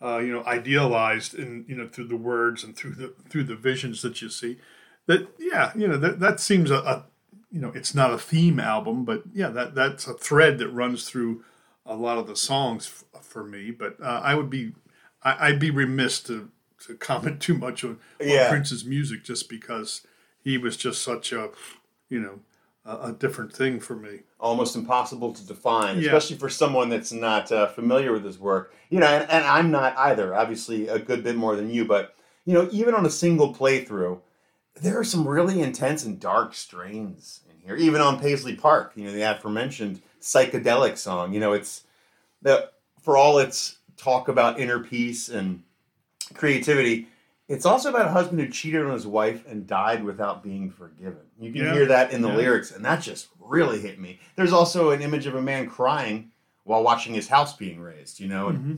Uh, 0.00 0.18
you 0.18 0.32
know, 0.32 0.44
idealized 0.44 1.34
in 1.34 1.64
you 1.66 1.74
know 1.74 1.88
through 1.88 2.06
the 2.06 2.16
words 2.16 2.62
and 2.62 2.76
through 2.76 2.94
the 2.94 3.14
through 3.28 3.44
the 3.44 3.56
visions 3.56 4.02
that 4.02 4.22
you 4.22 4.28
see. 4.28 4.56
That 5.06 5.28
yeah, 5.38 5.72
you 5.74 5.88
know 5.88 5.96
that 5.96 6.20
that 6.20 6.38
seems 6.38 6.70
a, 6.70 6.76
a 6.76 7.06
you 7.50 7.60
know 7.60 7.72
it's 7.74 7.94
not 7.94 8.12
a 8.12 8.18
theme 8.18 8.60
album, 8.60 9.04
but 9.04 9.22
yeah, 9.32 9.48
that 9.48 9.74
that's 9.74 10.06
a 10.06 10.14
thread 10.14 10.58
that 10.58 10.68
runs 10.68 11.08
through 11.08 11.44
a 11.84 11.96
lot 11.96 12.18
of 12.18 12.26
the 12.28 12.36
songs 12.36 13.04
f- 13.14 13.24
for 13.24 13.42
me. 13.42 13.70
But 13.72 13.96
uh, 14.00 14.20
I 14.22 14.34
would 14.34 14.50
be 14.50 14.72
I, 15.22 15.50
would 15.50 15.58
be 15.58 15.70
remiss 15.70 16.20
to, 16.24 16.48
to 16.86 16.94
comment 16.94 17.40
too 17.40 17.54
much 17.54 17.82
on, 17.82 17.98
on 18.20 18.28
Yeah. 18.28 18.48
Prince's 18.48 18.84
music 18.84 19.24
just 19.24 19.48
because 19.48 20.06
he 20.44 20.58
was 20.58 20.76
just 20.76 21.02
such 21.02 21.32
a, 21.32 21.50
you 22.08 22.20
know, 22.20 22.40
a, 22.88 23.12
different 23.12 23.52
thing 23.52 23.80
for 23.80 23.94
me. 23.96 24.20
almost 24.40 24.76
impossible 24.76 25.32
to 25.32 25.46
define, 25.46 25.96
Yeah. 25.98 26.06
especially 26.06 26.36
for 26.36 26.48
someone 26.48 26.88
that's 26.88 27.12
not 27.12 27.50
uh, 27.52 27.66
familiar 27.68 28.12
with 28.12 28.24
his 28.24 28.38
work. 28.38 28.72
You 28.90 29.00
know, 29.00 29.06
and, 29.06 29.30
and 29.30 29.44
I'm 29.44 29.70
not 29.70 29.96
either. 29.98 30.34
Obviously, 30.34 30.88
a 30.88 30.98
good 30.98 31.22
bit 31.22 31.36
more 31.36 31.56
than 31.56 31.70
you, 31.70 31.84
but 31.84 32.14
you 32.44 32.54
know, 32.54 32.68
even 32.72 32.94
on 32.94 33.04
a 33.04 33.10
single 33.10 33.54
playthrough, 33.54 34.20
there 34.80 34.98
are 34.98 35.04
some 35.04 35.26
really 35.28 35.60
intense 35.60 36.04
and 36.04 36.18
dark 36.18 36.54
strains 36.54 37.40
in 37.50 37.58
here. 37.66 37.76
Even 37.76 38.00
on 38.00 38.18
Paisley 38.20 38.54
Park, 38.54 38.92
you 38.94 39.04
know, 39.04 39.12
the 39.12 39.22
aforementioned 39.22 40.00
psychedelic 40.20 40.96
song. 40.96 41.32
You 41.34 41.40
know, 41.40 41.52
it's 41.52 41.84
the 42.42 42.70
for 43.02 43.16
all 43.16 43.38
its 43.38 43.78
talk 43.96 44.28
about 44.28 44.58
inner 44.60 44.78
peace 44.78 45.28
and 45.28 45.62
creativity. 46.34 47.08
It's 47.48 47.64
also 47.64 47.88
about 47.88 48.06
a 48.06 48.10
husband 48.10 48.40
who 48.40 48.48
cheated 48.48 48.84
on 48.84 48.92
his 48.92 49.06
wife 49.06 49.46
and 49.48 49.66
died 49.66 50.04
without 50.04 50.42
being 50.42 50.70
forgiven. 50.70 51.22
You 51.40 51.50
can 51.52 51.62
Yeah. 51.62 51.72
hear 51.72 51.86
that 51.86 52.12
in 52.12 52.20
the 52.20 52.28
Yeah. 52.28 52.36
lyrics, 52.36 52.70
and 52.70 52.84
that 52.84 53.00
just 53.00 53.28
really 53.40 53.80
hit 53.80 53.98
me. 53.98 54.20
There's 54.36 54.52
also 54.52 54.90
an 54.90 55.00
image 55.00 55.26
of 55.26 55.34
a 55.34 55.40
man 55.42 55.68
crying 55.68 56.30
while 56.64 56.82
watching 56.82 57.14
his 57.14 57.28
house 57.28 57.56
being 57.56 57.80
razed, 57.80 58.20
you 58.20 58.28
know, 58.28 58.48
and 58.48 58.58
Mm-hmm. 58.58 58.74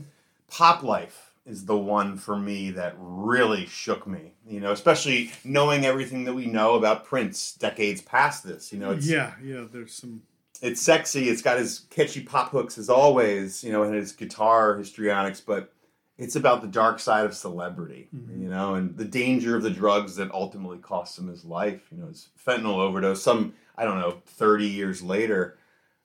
pop 0.49 0.83
life 0.83 1.33
is 1.45 1.65
the 1.65 1.77
one 1.77 2.15
for 2.17 2.37
me 2.37 2.71
that 2.71 2.95
really 2.97 3.65
shook 3.65 4.07
me, 4.07 4.35
you 4.47 4.59
know, 4.61 4.71
especially 4.71 5.31
knowing 5.43 5.85
everything 5.85 6.23
that 6.23 6.33
we 6.33 6.45
know 6.45 6.75
about 6.75 7.03
Prince 7.03 7.53
decades 7.53 8.01
past 8.01 8.43
this. 8.45 8.71
You 8.71 8.79
know, 8.79 8.91
it's 8.91 9.05
yeah, 9.07 9.33
yeah. 9.43 9.65
There's 9.69 9.93
some. 9.93 10.21
it's 10.61 10.79
sexy. 10.79 11.27
It's 11.27 11.41
got 11.41 11.57
his 11.57 11.81
catchy 11.89 12.21
pop 12.21 12.51
hooks 12.51 12.77
as 12.77 12.89
always, 12.89 13.63
you 13.63 13.71
know, 13.73 13.83
and 13.83 13.93
his 13.95 14.11
guitar 14.13 14.77
histrionics, 14.77 15.41
but 15.41 15.73
it's 16.17 16.35
about 16.35 16.61
the 16.61 16.67
dark 16.67 16.99
side 16.99 17.25
of 17.25 17.33
celebrity, 17.33 18.07
Mm-hmm. 18.15 18.43
you 18.43 18.49
know, 18.49 18.75
and 18.75 18.95
the 18.97 19.05
danger 19.05 19.55
of 19.55 19.63
the 19.63 19.69
drugs 19.71 20.15
that 20.17 20.31
ultimately 20.31 20.77
cost 20.77 21.17
him 21.17 21.27
his 21.27 21.43
life. 21.45 21.81
You 21.91 21.97
know, 21.97 22.07
his 22.07 22.29
fentanyl 22.45 22.77
overdose. 22.77 23.23
Some 23.23 23.53
I 23.77 23.85
don't 23.85 23.99
know, 23.99 24.21
thirty 24.25 24.67
years 24.67 25.01
later. 25.01 25.57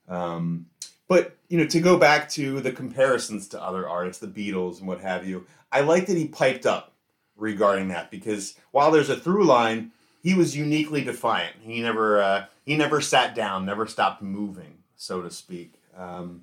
Um, 0.09 0.67
but 1.09 1.37
you 1.49 1.59
know, 1.59 1.67
to 1.67 1.81
go 1.81 1.97
back 1.99 2.29
to 2.31 2.61
the 2.61 2.73
comparisons 2.73 3.49
to 3.49 3.63
other 3.63 3.89
artists, 3.89 4.21
the 4.21 4.27
Beatles 4.29 4.79
and 4.79 4.89
what 4.89 5.01
have 5.01 5.27
you, 5.27 5.47
I 5.71 5.81
like 5.81 6.07
that 6.07 6.17
he 6.17 6.27
piped 6.29 6.67
up 6.67 6.93
regarding 7.37 7.89
that 7.89 8.11
because 8.11 8.55
while 8.71 8.91
there's 8.91 9.11
a 9.11 9.17
through 9.17 9.45
line, 9.45 9.93
he 10.23 10.35
was 10.35 10.57
uniquely 10.57 11.05
defiant. 11.05 11.55
He 11.61 11.81
never 11.83 12.21
uh, 12.23 12.47
he 12.65 12.77
never 12.77 13.01
sat 13.01 13.35
down, 13.35 13.67
never 13.67 13.87
stopped 13.87 14.23
moving, 14.23 14.79
so 14.97 15.23
to 15.23 15.31
speak. 15.31 15.75
Um, 15.97 16.43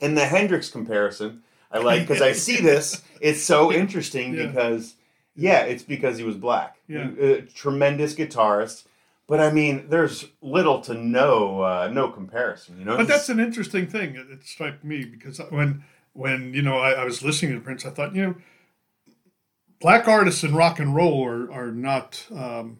and 0.00 0.16
the 0.16 0.26
Hendrix 0.26 0.68
comparison, 0.70 1.42
I 1.70 1.78
like 1.78 2.00
because 2.06 2.22
I 2.22 2.32
see 2.32 2.60
this. 2.60 3.02
It's 3.20 3.42
so 3.42 3.72
interesting 3.82 4.34
Yeah. 4.34 4.46
because 4.46 4.94
yeah, 5.36 5.62
it's 5.62 5.82
because 5.82 6.16
he 6.18 6.24
was 6.24 6.36
black. 6.36 6.76
Yeah. 6.86 7.10
A 7.18 7.42
tremendous 7.42 8.14
guitarist. 8.14 8.84
But 9.26 9.40
I 9.40 9.50
mean, 9.50 9.88
there's 9.88 10.26
little 10.42 10.80
to 10.82 10.94
no 10.94 11.62
uh, 11.62 11.90
no 11.92 12.08
comparison, 12.10 12.78
you 12.78 12.84
know. 12.84 12.96
But 12.96 13.08
that's 13.08 13.28
an 13.30 13.40
interesting 13.40 13.86
thing. 13.86 14.16
It, 14.16 14.30
it 14.30 14.44
struck 14.44 14.84
me 14.84 15.04
because 15.04 15.38
when 15.50 15.82
when 16.12 16.52
you 16.52 16.62
know 16.62 16.78
I, 16.78 16.92
I 16.92 17.04
was 17.04 17.22
listening 17.22 17.54
to 17.54 17.60
Prince, 17.60 17.86
I 17.86 17.90
thought 17.90 18.14
you 18.14 18.22
know 18.22 18.34
black 19.80 20.06
artists 20.08 20.44
in 20.44 20.54
rock 20.54 20.78
and 20.78 20.94
roll 20.94 21.24
are 21.26 21.50
are 21.52 21.70
not 21.72 22.26
um, 22.34 22.78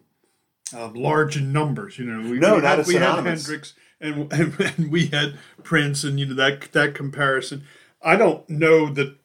uh, 0.73 0.89
large 0.93 1.35
in 1.37 1.51
numbers. 1.51 1.97
You 1.97 2.05
know, 2.05 2.29
we, 2.29 2.37
No, 2.39 2.55
we 2.55 2.61
not 2.61 2.69
had, 2.69 2.79
as 2.79 2.87
we 2.87 2.95
had. 2.95 3.23
Hendrix 3.25 3.73
and, 3.99 4.31
and 4.33 4.59
and 4.59 4.91
we 4.91 5.07
had 5.07 5.37
Prince, 5.63 6.03
and 6.03 6.19
you 6.19 6.27
know 6.27 6.35
that 6.35 6.71
that 6.73 6.93
comparison. 6.95 7.63
I 8.05 8.15
don't 8.15 8.47
know 8.47 8.87
that 8.93 9.17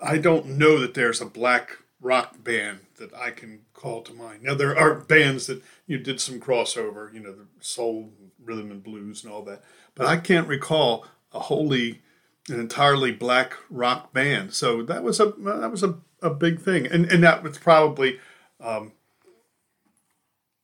I 0.00 0.18
don't 0.18 0.46
know 0.46 0.78
that 0.78 0.94
there's 0.94 1.20
a 1.20 1.26
black 1.26 1.78
rock 2.00 2.42
band 2.44 2.80
that 2.98 3.12
I 3.12 3.32
can 3.32 3.62
call 3.74 4.02
to 4.02 4.14
mind. 4.14 4.44
Now 4.44 4.54
there 4.54 4.78
are 4.78 4.94
bands 4.94 5.48
that 5.48 5.60
you 5.88 5.98
did 5.98 6.20
some 6.20 6.40
crossover, 6.40 7.12
you 7.12 7.18
know, 7.18 7.32
the 7.32 7.46
soul, 7.60 8.12
rhythm 8.42 8.70
and 8.70 8.82
blues 8.82 9.24
and 9.24 9.32
all 9.32 9.42
that, 9.42 9.62
but 9.96 10.06
I 10.06 10.16
can't 10.16 10.46
recall 10.46 11.04
a 11.32 11.40
wholly 11.40 12.00
an 12.48 12.60
entirely 12.60 13.12
black 13.12 13.54
rock 13.68 14.12
band. 14.12 14.54
So 14.54 14.82
that 14.82 15.02
was 15.02 15.18
a 15.18 15.34
that 15.38 15.70
was 15.70 15.82
a, 15.82 15.96
a 16.22 16.30
big 16.30 16.60
thing, 16.60 16.86
and 16.86 17.10
and 17.10 17.22
that 17.24 17.42
was 17.42 17.58
probably 17.58 18.20
um, 18.60 18.92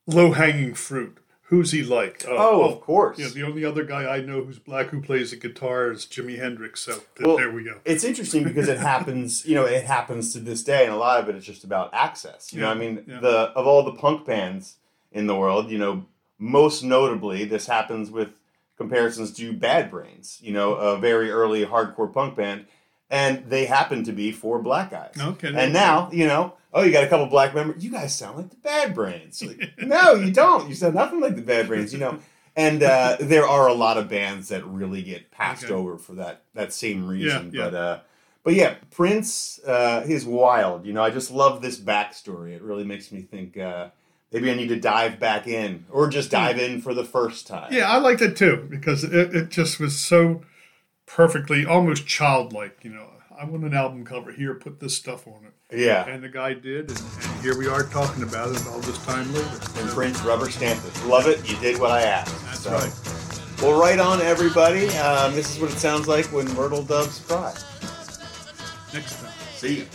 low 0.07 0.33
hanging 0.33 0.75
fruit. 0.75 1.19
Who's 1.49 1.73
he 1.73 1.83
like? 1.83 2.25
Uh, 2.27 2.31
oh, 2.37 2.65
of 2.65 2.81
course. 2.81 3.19
yeah, 3.19 3.29
the 3.29 3.43
only 3.43 3.65
other 3.65 3.85
guy 3.85 4.07
I 4.17 4.21
know 4.23 4.43
who's 4.43 4.59
black 4.59 4.87
who 4.89 5.03
plays 5.03 5.31
the 5.31 5.37
guitar 5.37 5.93
is 5.93 6.07
Jimi 6.07 6.39
Hendrix. 6.39 6.81
So 6.81 6.93
th- 6.95 7.05
Well, 7.21 7.37
there 7.37 7.51
we 7.53 7.63
go. 7.65 7.81
It's 7.85 8.03
interesting 8.03 8.45
because 8.45 8.67
it 8.69 8.79
happens, 8.93 9.45
you 9.45 9.55
know, 9.55 9.65
it 9.67 9.85
happens 9.85 10.33
to 10.33 10.41
this 10.41 10.65
day, 10.65 10.85
and 10.85 10.93
a 10.95 10.97
lot 10.97 11.21
of 11.21 11.29
it 11.29 11.37
is 11.37 11.45
just 11.45 11.63
about 11.63 11.93
access. 11.93 12.53
You 12.53 12.61
know, 12.61 12.67
Yeah, 12.69 12.73
I 12.73 12.75
mean, 12.75 13.05
yeah. 13.07 13.21
the 13.21 13.37
of 13.55 13.67
all 13.67 13.83
the 13.85 13.93
punk 13.93 14.25
bands 14.27 14.77
in 15.13 15.27
the 15.27 15.37
world, 15.37 15.71
you 15.71 15.79
know, 15.79 16.07
most 16.39 16.83
notably, 16.83 17.45
this 17.45 17.67
happens 17.67 18.11
with 18.11 18.31
comparisons 18.79 19.31
to 19.35 19.53
Bad 19.53 19.91
Brains. 19.91 20.39
You 20.43 20.53
know, 20.55 20.75
a 20.75 20.99
very 20.99 21.31
early 21.31 21.65
hardcore 21.67 22.13
punk 22.13 22.37
band, 22.37 22.65
and 23.11 23.45
they 23.49 23.67
happen 23.67 24.05
to 24.05 24.13
be 24.13 24.33
four 24.33 24.61
black 24.61 24.91
guys. 24.91 25.15
Okay. 25.19 25.53
And 25.55 25.73
now, 25.73 26.09
you 26.13 26.27
know, 26.27 26.55
oh, 26.73 26.83
you 26.83 26.93
got 26.93 27.05
a 27.05 27.09
couple 27.09 27.27
black 27.27 27.55
members. 27.55 27.85
You 27.85 27.91
guys 27.91 28.17
sound 28.17 28.37
like 28.39 28.51
the 28.51 28.57
Bad 28.57 28.95
Brains. 28.95 29.43
Like, 29.43 29.73
no, 29.79 30.15
you 30.15 30.31
don't. 30.33 30.69
You 30.69 30.75
sound 30.75 30.95
nothing 30.95 31.21
like 31.21 31.37
the 31.37 31.43
Bad 31.43 31.69
Brains. 31.69 31.93
You 31.93 31.99
know. 32.01 32.19
And 32.57 32.83
uh, 32.83 33.17
there 33.21 33.47
are 33.47 33.69
a 33.69 33.75
lot 33.75 33.99
of 33.99 34.09
bands 34.09 34.49
that 34.49 34.65
really 34.67 35.03
get 35.03 35.31
passed 35.31 35.65
Okay. 35.65 35.73
over 35.75 35.99
for 35.99 36.15
that 36.15 36.43
that 36.55 36.73
same 36.73 37.07
reason. 37.07 37.51
Yeah, 37.53 37.65
yeah. 37.65 37.71
But 37.71 37.75
uh, 37.77 37.99
but 38.45 38.55
yeah, 38.55 38.75
Prince 38.91 39.59
uh, 39.67 40.05
is 40.07 40.25
wild. 40.27 40.85
You 40.87 40.93
know, 40.93 41.03
I 41.03 41.11
just 41.11 41.31
love 41.31 41.63
this 41.63 41.79
backstory. 41.81 42.53
It 42.53 42.63
really 42.63 42.85
makes 42.85 43.11
me 43.11 43.23
think 43.23 43.57
uh, 43.57 43.89
maybe 44.33 44.51
I 44.51 44.55
need 44.55 44.69
to 44.69 44.79
dive 44.79 45.19
back 45.19 45.47
in, 45.47 45.87
or 45.91 46.09
just 46.09 46.31
dive 46.31 46.59
in 46.59 46.81
for 46.81 46.93
the 46.95 47.05
first 47.05 47.47
time. 47.47 47.73
Yeah, 47.73 47.91
I 47.91 47.99
liked 47.99 48.21
it 48.23 48.37
too 48.37 48.67
because 48.71 49.03
it, 49.05 49.35
it 49.35 49.49
just 49.51 49.81
was 49.81 49.99
so 49.99 50.43
perfectly, 51.07 51.65
almost 51.67 52.07
childlike. 52.07 52.79
You 52.83 52.91
know, 52.91 53.07
I 53.37 53.45
want 53.45 53.65
an 53.65 53.75
album 53.75 54.05
cover 54.05 54.33
here, 54.33 54.55
put 54.55 54.81
this 54.81 54.97
stuff 54.97 55.27
on 55.27 55.45
it, 55.47 55.77
yeah. 55.79 56.07
and 56.07 56.23
the 56.23 56.29
guy 56.29 56.55
did, 56.55 56.91
and, 56.91 56.99
and 57.01 57.43
here 57.43 57.59
we 57.59 57.67
are 57.67 57.83
talking 57.85 58.23
about 58.23 58.55
it 58.55 58.67
all 58.69 58.79
this 58.81 58.99
time 59.05 59.33
later. 59.35 59.49
And 59.77 59.89
Prince 59.91 60.21
rubber 60.23 60.51
stamped 60.51 60.87
it. 60.87 61.07
Love 61.07 61.27
it. 61.27 61.49
You 61.51 61.57
did 61.59 61.81
what 61.81 61.91
I 61.91 62.03
asked. 62.03 62.45
That's 62.45 62.61
So, 62.61 62.73
right. 62.73 63.61
Well, 63.63 63.81
right 63.81 63.99
on, 63.99 64.21
everybody. 64.21 64.89
Um, 64.99 65.35
this 65.35 65.55
is 65.55 65.61
what 65.61 65.71
it 65.71 65.79
sounds 65.79 66.07
like 66.09 66.27
when 66.27 66.53
myrtle 66.55 66.83
doves 66.83 67.21
cry. 67.21 67.55
Next 68.93 69.21
time. 69.21 69.33
See 69.55 69.79
you. 69.79 69.87